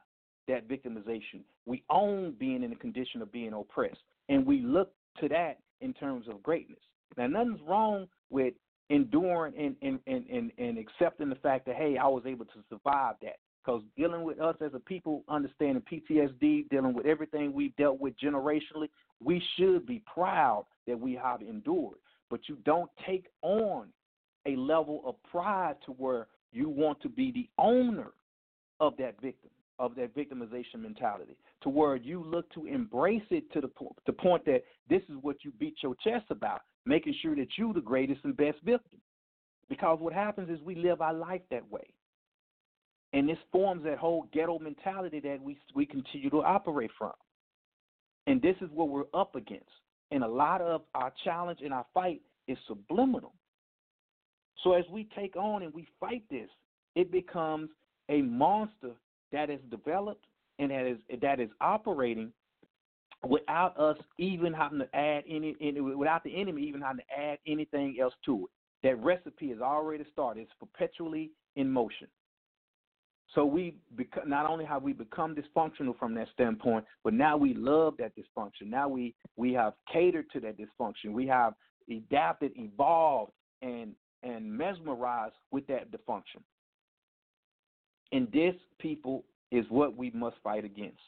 [0.48, 1.42] that victimization.
[1.66, 4.02] We own being in a condition of being oppressed.
[4.28, 6.80] And we look to that in terms of greatness.
[7.16, 8.54] Now nothing's wrong with
[8.90, 12.64] enduring and, and, and, and, and accepting the fact that hey, I was able to
[12.68, 13.36] survive that.
[13.64, 18.14] Because dealing with us as a people, understanding PTSD, dealing with everything we've dealt with
[18.18, 18.88] generationally,
[19.22, 21.98] we should be proud that we have endured.
[22.30, 23.88] But you don't take on
[24.46, 28.12] a level of pride to where you want to be the owner
[28.80, 33.60] of that victim, of that victimization mentality, to where you look to embrace it to
[33.60, 37.36] the, po- the point that this is what you beat your chest about, making sure
[37.36, 38.98] that you're the greatest and best victim.
[39.68, 41.94] Because what happens is we live our life that way.
[43.14, 47.12] And this forms that whole ghetto mentality that we we continue to operate from.
[48.26, 49.66] And this is what we're up against.
[50.12, 53.32] And a lot of our challenge and our fight is subliminal.
[54.62, 56.48] So as we take on and we fight this,
[56.94, 57.70] it becomes
[58.08, 58.92] a monster
[59.32, 60.26] that is developed
[60.58, 62.30] and that is that is operating
[63.26, 67.38] without us even having to add any, any without the enemy even having to add
[67.46, 68.86] anything else to it.
[68.86, 70.42] That recipe is already started.
[70.42, 72.08] It's perpetually in motion.
[73.34, 77.54] So we become, not only have we become dysfunctional from that standpoint, but now we
[77.54, 78.66] love that dysfunction.
[78.66, 81.12] Now we we have catered to that dysfunction.
[81.12, 81.54] We have
[81.90, 86.42] adapted, evolved, and and mesmerized with that dysfunction.
[88.12, 91.00] And this, people, is what we must fight against.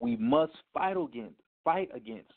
[0.00, 2.32] We must fight against fight against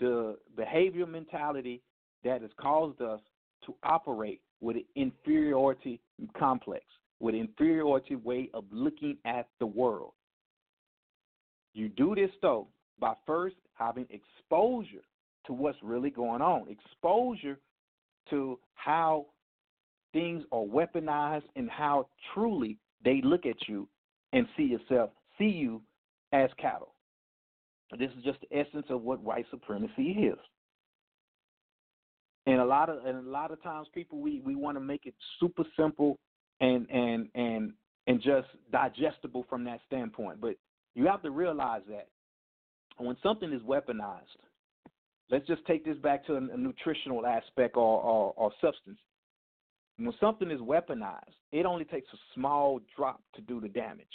[0.00, 1.82] the behavioral mentality
[2.24, 3.20] that has caused us
[3.66, 6.00] to operate with an inferiority
[6.38, 6.84] complex
[7.20, 10.12] with inferiority way of looking at the world.
[11.74, 12.68] You do this though
[13.00, 15.04] by first having exposure
[15.46, 17.58] to what's really going on, exposure
[18.30, 19.26] to how
[20.12, 23.88] things are weaponized and how truly they look at you
[24.32, 25.80] and see yourself, see you
[26.32, 26.94] as cattle.
[27.98, 30.38] This is just the essence of what white supremacy is.
[32.46, 35.06] And a lot of and a lot of times people we, we want to make
[35.06, 36.18] it super simple
[36.60, 37.72] and and and
[38.06, 40.40] and just digestible from that standpoint.
[40.40, 40.56] But
[40.94, 42.08] you have to realize that
[42.96, 44.22] when something is weaponized,
[45.30, 48.98] let's just take this back to a, a nutritional aspect or, or, or substance.
[49.98, 54.06] When something is weaponized, it only takes a small drop to do the damage.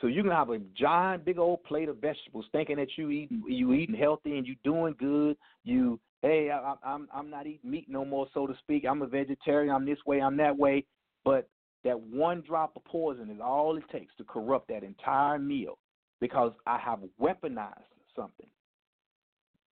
[0.00, 3.42] So you can have a giant, big old plate of vegetables, thinking that you eating
[3.48, 5.36] you eating healthy and you doing good.
[5.62, 8.84] You hey, I, I'm I'm not eating meat no more, so to speak.
[8.88, 9.72] I'm a vegetarian.
[9.72, 10.20] I'm this way.
[10.20, 10.84] I'm that way.
[11.24, 11.48] But
[11.84, 15.78] that one drop of poison is all it takes to corrupt that entire meal
[16.20, 17.82] because I have weaponized
[18.16, 18.46] something.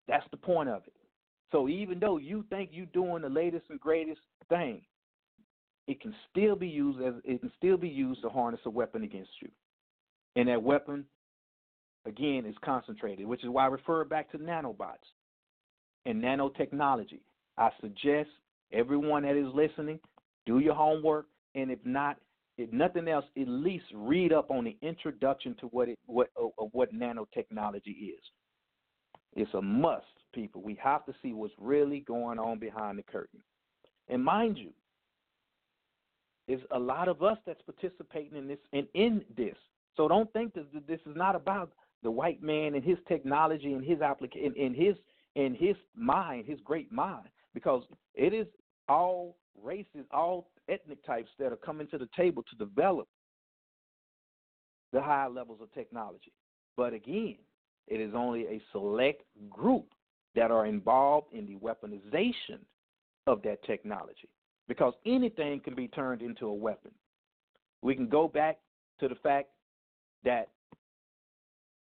[0.08, 0.94] That's the point of it.
[1.52, 4.82] So even though you think you're doing the latest and greatest thing,
[5.86, 9.02] it can still be used as it can still be used to harness a weapon
[9.02, 9.48] against you.
[10.36, 11.04] And that weapon,
[12.06, 14.96] again, is concentrated, which is why I refer back to nanobots
[16.06, 17.20] and nanotechnology.
[17.58, 18.30] I suggest
[18.72, 20.00] everyone that is listening,
[20.46, 22.16] do your homework, and if not,
[22.58, 26.46] if nothing else, at least read up on the introduction to what it what uh,
[26.58, 28.20] of what nanotechnology is.
[29.34, 30.62] It's a must, people.
[30.62, 33.40] We have to see what's really going on behind the curtain.
[34.08, 34.70] And mind you,
[36.46, 39.56] there's a lot of us that's participating in this and in this.
[39.96, 41.72] So don't think that this is not about
[42.02, 44.96] the white man and his technology and his application in his
[45.34, 47.82] in his mind, his great mind, because
[48.14, 48.46] it is
[48.88, 53.08] all races, all ethnic types that are coming to the table to develop
[54.92, 56.32] the higher levels of technology.
[56.76, 57.36] But again,
[57.88, 59.86] it is only a select group
[60.34, 62.58] that are involved in the weaponization
[63.26, 64.28] of that technology
[64.68, 66.92] because anything can be turned into a weapon.
[67.82, 68.58] We can go back
[69.00, 69.48] to the fact
[70.24, 70.48] that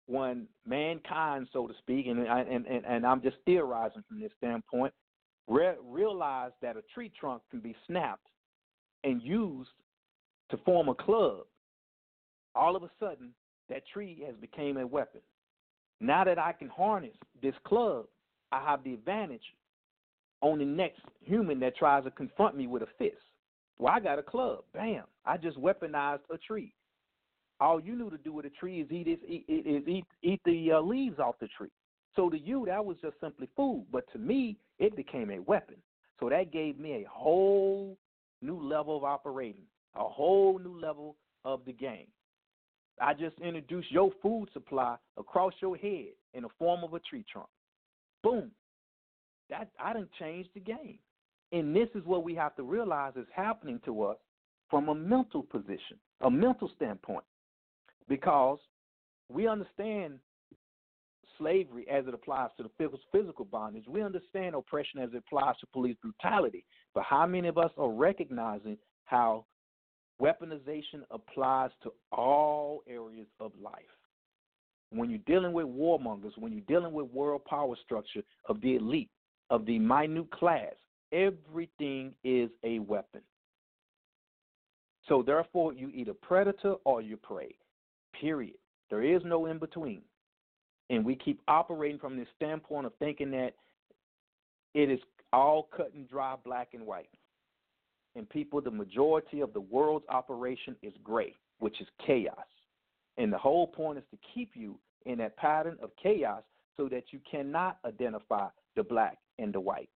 [0.08, 4.94] when mankind, so to speak, and, and, and, and I'm just theorizing from this standpoint,
[5.48, 8.28] re- realized that a tree trunk can be snapped
[9.04, 9.70] and used
[10.50, 11.46] to form a club,
[12.56, 13.30] all of a sudden
[13.70, 15.22] that tree has become a weapon.
[16.00, 18.06] Now that I can harness this club,
[18.52, 19.44] I have the advantage
[20.42, 23.16] on the next human that tries to confront me with a fist.
[23.78, 24.64] Well, I got a club.
[24.74, 25.04] Bam.
[25.26, 26.74] I just weaponized a tree.
[27.60, 30.42] All you knew to do with a tree is eat is eat, is eat, eat
[30.46, 31.70] the uh, leaves off the tree.
[32.16, 33.86] So to you, that was just simply food.
[33.92, 35.76] But to me, it became a weapon.
[36.20, 37.98] So that gave me a whole
[38.42, 39.66] new level of operating,
[39.96, 41.16] a whole new level
[41.46, 42.08] of the game.
[43.00, 47.26] I just introduced your food supply across your head in the form of a tree
[47.32, 47.48] trunk.
[48.24, 48.52] Boom.
[49.50, 51.00] That I didn't change the game.
[51.52, 54.18] And this is what we have to realize is happening to us
[54.70, 57.26] from a mental position, a mental standpoint.
[58.08, 58.60] Because
[59.30, 60.20] we understand
[61.42, 63.86] slavery as it applies to the physical bondage.
[63.88, 66.64] We understand oppression as it applies to police brutality.
[66.94, 69.46] But how many of us are recognizing how
[70.22, 73.74] weaponization applies to all areas of life?
[74.92, 79.10] When you're dealing with warmongers, when you're dealing with world power structure of the elite,
[79.50, 80.74] of the minute class,
[81.12, 83.22] everything is a weapon.
[85.08, 87.56] So therefore, you either predator or you prey.
[88.20, 88.58] Period.
[88.90, 90.04] There is no in between.
[90.92, 93.54] And we keep operating from this standpoint of thinking that
[94.74, 95.00] it is
[95.32, 97.10] all cut and dry, black and white.
[98.18, 102.36] And people, the majority of the world's operation is gray, which is chaos.
[103.18, 106.44] And the whole point is to keep you in that pattern of chaos
[106.76, 109.90] so that you cannot identify the black and the white.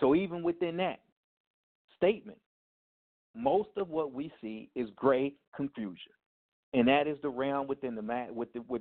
[0.00, 1.00] So even within that
[1.98, 2.38] statement,
[3.36, 6.12] most of what we see is gray confusion
[6.74, 8.26] and that is the realm within the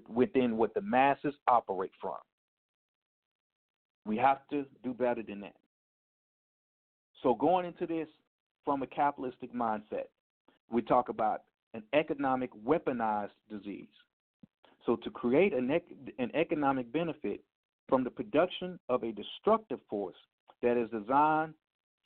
[0.09, 2.17] within what the masses operate from.
[4.05, 5.55] We have to do better than that.
[7.21, 8.07] So going into this
[8.65, 10.07] from a capitalistic mindset,
[10.69, 13.87] we talk about an economic weaponized disease.
[14.85, 15.71] So to create an,
[16.19, 17.41] an economic benefit
[17.87, 20.17] from the production of a destructive force
[20.61, 21.53] that is designed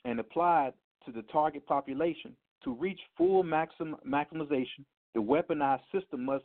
[0.05, 0.73] and applied
[1.05, 6.43] to the target population to reach full maxim, maximization the weaponized system must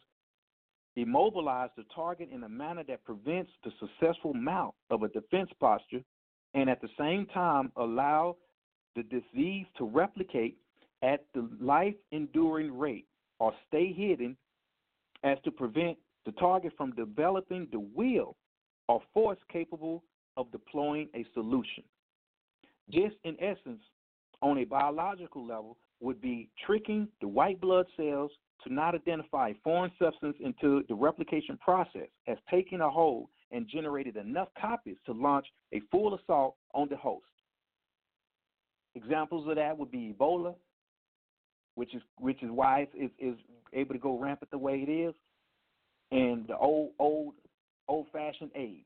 [0.96, 6.02] immobilize the target in a manner that prevents the successful mount of a defense posture
[6.54, 8.36] and at the same time allow
[8.94, 10.58] the disease to replicate
[11.02, 13.06] at the life enduring rate
[13.40, 14.36] or stay hidden
[15.24, 15.96] as to prevent
[16.26, 18.36] the target from developing the will
[18.88, 20.02] or force capable
[20.36, 21.82] of deploying a solution.
[22.88, 23.82] This, in essence,
[24.42, 28.30] on a biological level, would be tricking the white blood cells
[28.64, 33.68] to not identify a foreign substance into the replication process has taken a hold and
[33.68, 37.24] generated enough copies to launch a full assault on the host.
[38.94, 40.54] Examples of that would be Ebola,
[41.74, 43.36] which is which is why it's, is
[43.72, 45.14] able to go rampant the way it is,
[46.10, 47.34] and the old old
[47.88, 48.84] old fashioned AIDS.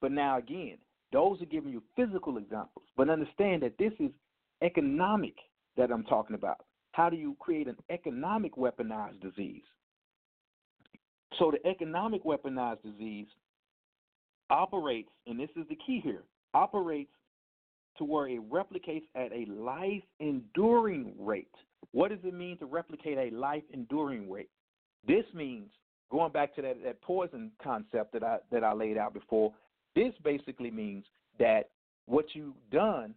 [0.00, 0.76] But now again,
[1.12, 4.10] those are giving you physical examples, but understand that this is
[4.62, 5.34] economic
[5.76, 6.65] that I'm talking about.
[6.96, 9.64] How do you create an economic weaponized disease?
[11.38, 13.26] So the economic weaponized disease
[14.48, 16.22] operates, and this is the key here,
[16.54, 17.10] operates
[17.98, 21.54] to where it replicates at a life enduring rate.
[21.92, 24.48] What does it mean to replicate a life enduring rate?
[25.06, 25.68] This means
[26.10, 29.52] going back to that, that poison concept that I that I laid out before,
[29.94, 31.04] this basically means
[31.38, 31.68] that
[32.06, 33.14] what you've done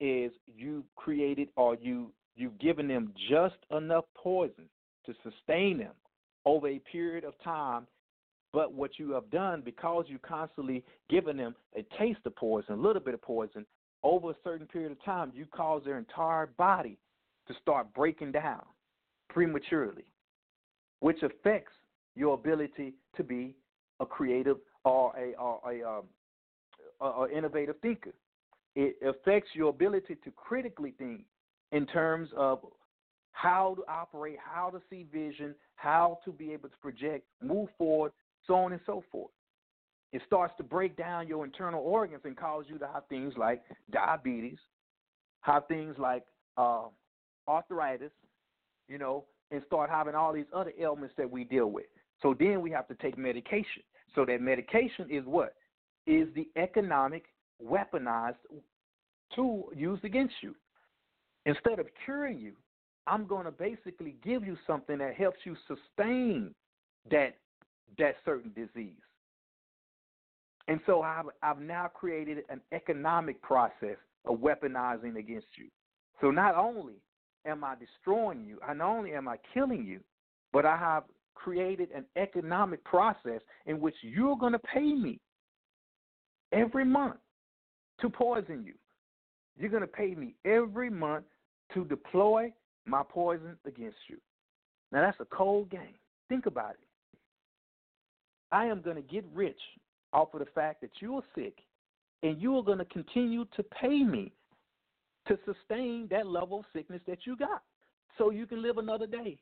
[0.00, 4.68] is you created or you you've given them just enough poison
[5.06, 5.94] to sustain them
[6.44, 7.86] over a period of time.
[8.52, 12.80] But what you have done, because you constantly given them a taste of poison, a
[12.80, 13.66] little bit of poison,
[14.02, 16.98] over a certain period of time, you cause their entire body
[17.48, 18.62] to start breaking down
[19.28, 20.04] prematurely,
[21.00, 21.72] which affects
[22.14, 23.54] your ability to be
[24.00, 26.04] a creative or a, or a, um,
[27.00, 28.14] a, innovative thinker.
[28.74, 31.22] It affects your ability to critically think
[31.72, 32.60] in terms of
[33.32, 38.12] how to operate, how to see vision, how to be able to project, move forward,
[38.46, 39.30] so on and so forth.
[40.12, 43.62] It starts to break down your internal organs and cause you to have things like
[43.90, 44.58] diabetes,
[45.40, 46.24] have things like
[46.56, 46.84] uh,
[47.46, 48.12] arthritis,
[48.88, 51.86] you know, and start having all these other ailments that we deal with.
[52.22, 53.82] So then we have to take medication.
[54.14, 55.54] So that medication is what?
[56.06, 57.24] Is the economic
[57.62, 58.36] weaponized
[59.34, 60.54] tool used against you.
[61.46, 62.52] Instead of curing you,
[63.06, 66.54] I'm going to basically give you something that helps you sustain
[67.10, 67.36] that
[67.98, 69.00] that certain disease.
[70.66, 75.68] And so I've, I've now created an economic process of weaponizing against you.
[76.20, 76.94] So not only
[77.46, 80.00] am I destroying you, not only am I killing you,
[80.52, 85.20] but I have created an economic process in which you're going to pay me
[86.50, 87.20] every month
[88.00, 88.74] to poison you.
[89.56, 91.24] You're going to pay me every month
[91.74, 92.52] to deploy
[92.84, 94.18] my poison against you.
[94.92, 95.94] Now, that's a cold game.
[96.28, 96.88] Think about it.
[98.52, 99.60] I am going to get rich
[100.12, 101.58] off of the fact that you are sick,
[102.22, 104.32] and you are going to continue to pay me
[105.26, 107.62] to sustain that level of sickness that you got
[108.16, 109.38] so you can live another day.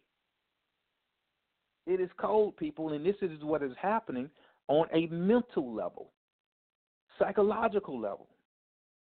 [1.87, 4.31] It is cold, people, and this is what is happening
[4.69, 6.11] on a mental level,
[7.19, 8.27] psychological level,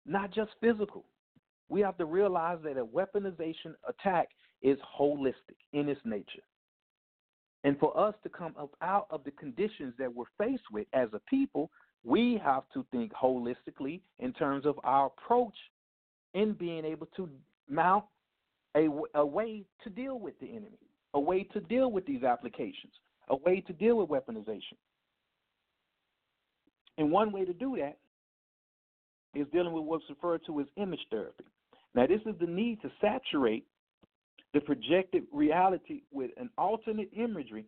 [0.04, 1.04] not just physical.
[1.72, 4.28] We have to realize that a weaponization attack
[4.60, 6.42] is holistic in its nature.
[7.64, 11.08] And for us to come up out of the conditions that we're faced with as
[11.14, 11.70] a people,
[12.04, 15.54] we have to think holistically in terms of our approach
[16.34, 17.26] in being able to
[17.70, 18.04] mount
[18.76, 20.78] a, a way to deal with the enemy,
[21.14, 22.92] a way to deal with these applications,
[23.30, 24.76] a way to deal with weaponization.
[26.98, 27.96] And one way to do that
[29.34, 31.44] is dealing with what's referred to as image therapy.
[31.94, 33.66] Now, this is the need to saturate
[34.54, 37.66] the projected reality with an alternate imagery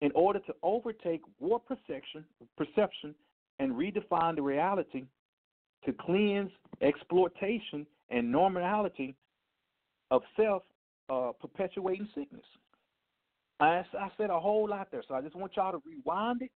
[0.00, 2.24] in order to overtake war perception,
[2.56, 3.14] perception
[3.58, 5.04] and redefine the reality
[5.84, 6.50] to cleanse
[6.80, 9.14] exploitation and normality
[10.10, 10.62] of self
[11.10, 12.44] uh, perpetuating sickness.
[13.60, 16.50] I, I said a whole lot there, so I just want y'all to rewind it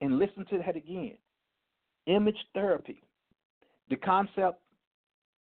[0.00, 1.16] and listen to that again.
[2.06, 3.02] Image therapy.
[3.90, 4.60] The concept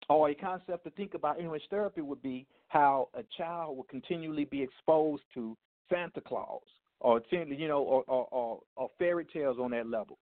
[0.08, 4.44] or a concept to think about image therapy would be how a child will continually
[4.44, 5.56] be exposed to
[5.90, 6.62] Santa Claus
[7.00, 10.18] or you know or, or, or, or fairy tales on that level.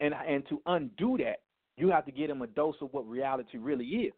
[0.00, 1.40] And and to undo that,
[1.76, 4.14] you have to get them a dose of what reality really is.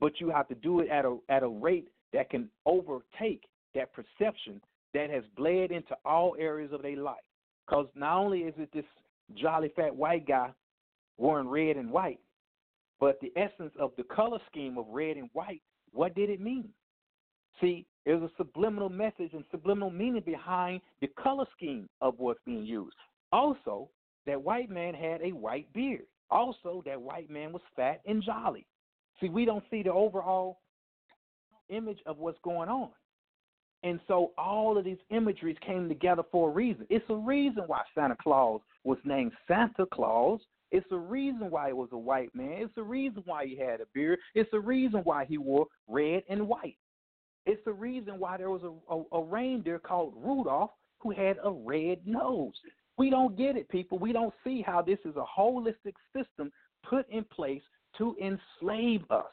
[0.00, 3.44] But you have to do it at a at a rate that can overtake
[3.74, 4.60] that perception
[4.94, 7.16] that has bled into all areas of their life.
[7.66, 8.84] Because not only is it this
[9.34, 10.50] jolly fat white guy
[11.18, 12.20] wearing red and white,
[13.00, 16.68] but the essence of the color scheme of red and white, what did it mean?
[17.60, 22.64] See, there's a subliminal message and subliminal meaning behind the color scheme of what's being
[22.64, 22.96] used.
[23.32, 23.88] Also,
[24.26, 26.06] that white man had a white beard.
[26.30, 28.66] Also, that white man was fat and jolly.
[29.20, 30.58] See, we don't see the overall
[31.68, 32.90] image of what's going on.
[33.82, 36.86] And so all of these imageries came together for a reason.
[36.90, 40.40] It's a reason why Santa Claus was named Santa Claus
[40.70, 42.58] it's the reason why he was a white man.
[42.58, 44.18] It's the reason why he had a beard.
[44.34, 46.76] It's the reason why he wore red and white.
[47.44, 51.50] It's the reason why there was a, a, a reindeer called Rudolph who had a
[51.50, 52.54] red nose.
[52.98, 53.98] We don't get it, people.
[53.98, 56.50] We don't see how this is a holistic system
[56.88, 57.62] put in place
[57.98, 59.24] to enslave us.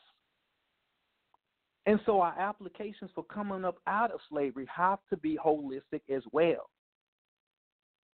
[1.86, 6.23] And so our applications for coming up out of slavery have to be holistic as
[6.31, 6.69] well.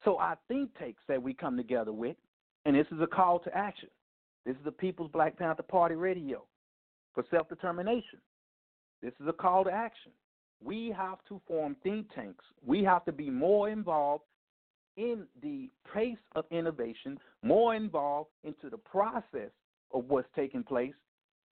[0.06, 2.16] So our think tanks that we come together with
[2.70, 3.90] and this is a call to action.
[4.46, 6.44] This is the People's Black Panther Party radio
[7.16, 8.20] for self determination.
[9.02, 10.12] This is a call to action.
[10.64, 12.46] We have to form think tanks.
[12.64, 14.26] We have to be more involved
[14.98, 19.50] in the pace of innovation, more involved into the process
[19.92, 20.94] of what's taking place,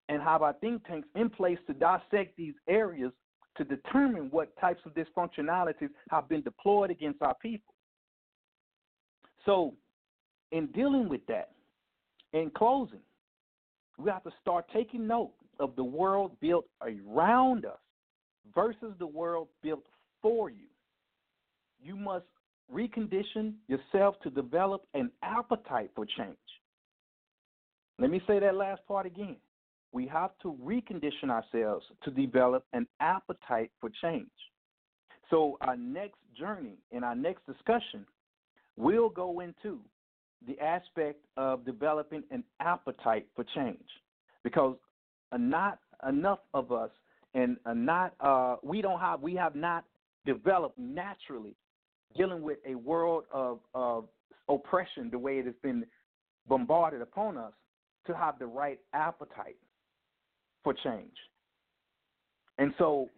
[0.09, 3.13] and have our think tanks in place to dissect these areas
[3.55, 7.73] to determine what types of dysfunctionalities have been deployed against our people.
[9.45, 9.75] So
[10.55, 11.49] in dealing with that,
[12.31, 13.01] in closing,
[13.97, 17.77] we have to start taking note of the world built around us
[18.53, 19.83] versus the world built
[20.21, 20.67] for you.
[21.83, 22.25] You must
[22.73, 26.37] recondition yourself to develop an appetite for change.
[27.99, 29.35] Let me say that last part again.
[29.91, 34.27] We have to recondition ourselves to develop an appetite for change.
[35.29, 38.05] So, our next journey and our next discussion
[38.77, 39.79] will go into
[40.47, 43.87] the aspect of developing an appetite for change
[44.43, 44.75] because
[45.37, 46.91] not enough of us
[47.33, 49.83] and not uh, we don't have we have not
[50.25, 51.55] developed naturally
[52.15, 54.05] dealing with a world of, of
[54.49, 55.85] oppression the way it has been
[56.47, 57.53] bombarded upon us
[58.07, 59.57] to have the right appetite
[60.63, 61.15] for change.
[62.57, 63.09] And so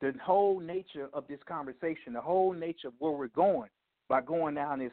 [0.00, 3.68] the whole nature of this conversation, the whole nature of where we're going
[4.08, 4.92] by going down this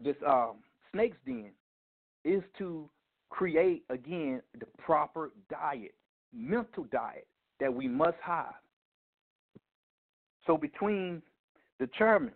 [0.00, 0.56] this um,
[0.92, 1.50] snake's den
[2.24, 2.88] is to
[3.30, 5.94] create again the proper diet,
[6.32, 7.26] mental diet
[7.60, 8.54] that we must have.
[10.46, 11.22] So between
[11.78, 12.32] the chairman,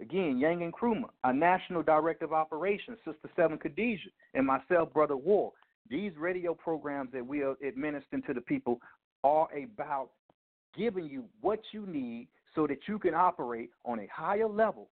[0.00, 5.52] again, Janga Nkrumah, our national director of operations, Sister Seven Khadijah, and myself, Brother War,
[5.88, 8.80] these radio programs that we are administering to the people
[9.24, 10.10] are about
[10.76, 14.88] giving you what you need so that you can operate on a higher level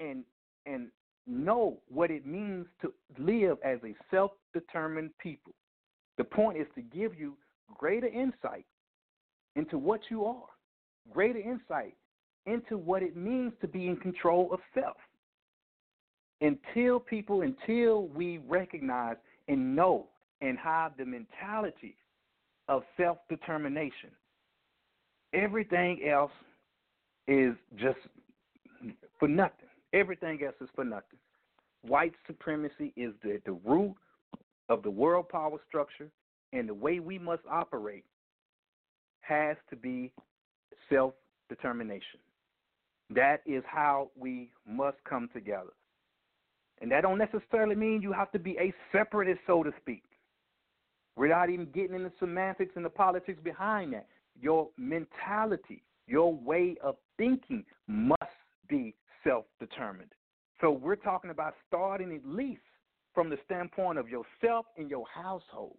[0.00, 0.24] and
[0.66, 0.88] and
[1.28, 5.52] know what it means to live as a self-determined people.
[6.16, 7.36] The point is to give you
[7.76, 8.64] greater insight
[9.56, 10.46] into what you are,
[11.12, 11.94] greater insight
[12.46, 14.96] into what it means to be in control of self.
[16.40, 19.16] Until people, until we recognize
[19.48, 20.06] and know
[20.40, 21.96] and have the mentality
[22.68, 24.10] of self determination,
[25.32, 26.32] everything else
[27.26, 27.98] is just
[29.18, 29.67] for nothing.
[29.92, 31.18] Everything else is for nothing.
[31.82, 33.94] White supremacy is the, the root
[34.68, 36.08] of the world power structure,
[36.52, 38.04] and the way we must operate
[39.20, 40.12] has to be
[40.90, 41.14] self
[41.48, 42.20] determination.
[43.10, 45.72] That is how we must come together.
[46.80, 50.02] And that don't necessarily mean you have to be a separatist, so to speak.
[51.16, 54.06] We're not even getting into semantics and the politics behind that.
[54.40, 58.22] Your mentality, your way of thinking must
[58.68, 58.94] be
[59.24, 60.12] self determined.
[60.60, 62.62] So we're talking about starting at least
[63.14, 65.78] from the standpoint of yourself and your household.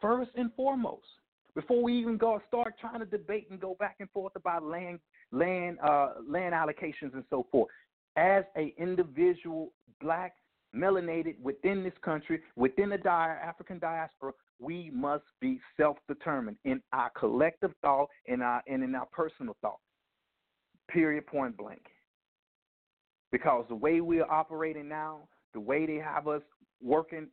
[0.00, 1.06] First and foremost,
[1.54, 5.00] before we even go start trying to debate and go back and forth about land
[5.32, 7.68] land uh, land allocations and so forth.
[8.16, 10.34] As a individual black
[10.74, 17.10] melanated within this country, within the di- African diaspora, we must be self-determined in our
[17.10, 19.80] collective thought and our and in our personal thought.
[20.88, 21.26] Period.
[21.26, 21.82] Point blank.
[23.30, 25.20] Because the way we are operating now,
[25.52, 26.42] the way they have us
[26.82, 27.28] working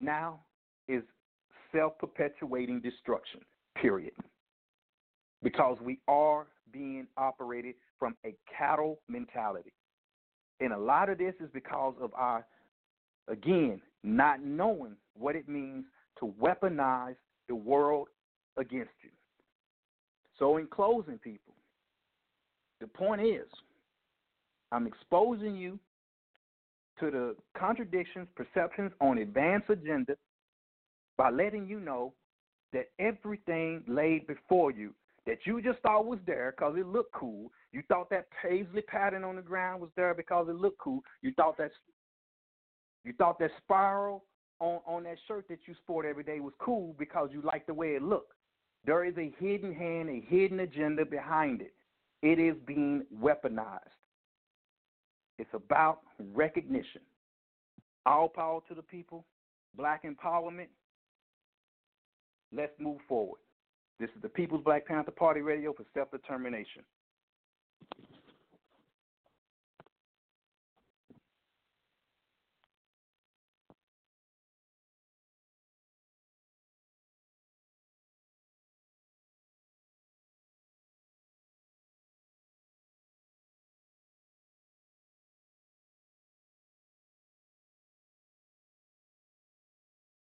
[0.00, 0.40] now,
[0.88, 1.02] is
[1.72, 3.40] self-perpetuating destruction.
[3.80, 4.12] Period.
[5.42, 9.72] Because we are being operated from a cattle mentality.
[10.60, 12.46] And a lot of this is because of our,
[13.28, 15.84] again, not knowing what it means
[16.20, 17.16] to weaponize
[17.48, 18.08] the world
[18.56, 19.10] against you.
[20.38, 21.54] So, in closing, people,
[22.80, 23.46] the point is
[24.72, 25.78] I'm exposing you
[26.98, 30.16] to the contradictions, perceptions on advanced agenda
[31.16, 32.14] by letting you know
[32.72, 34.94] that everything laid before you
[35.26, 37.52] that you just thought was there because it looked cool.
[37.72, 41.00] You thought that paisley pattern on the ground was there because it looked cool.
[41.22, 41.70] You thought that
[43.04, 44.24] you thought that spiral
[44.60, 47.74] on, on that shirt that you sport every day was cool because you liked the
[47.74, 48.32] way it looked.
[48.84, 51.74] There is a hidden hand, a hidden agenda behind it.
[52.22, 54.01] It is being weaponized.
[55.42, 57.00] It's about recognition.
[58.06, 59.24] All power to the people,
[59.76, 60.68] black empowerment.
[62.56, 63.40] Let's move forward.
[63.98, 66.82] This is the People's Black Panther Party Radio for self determination.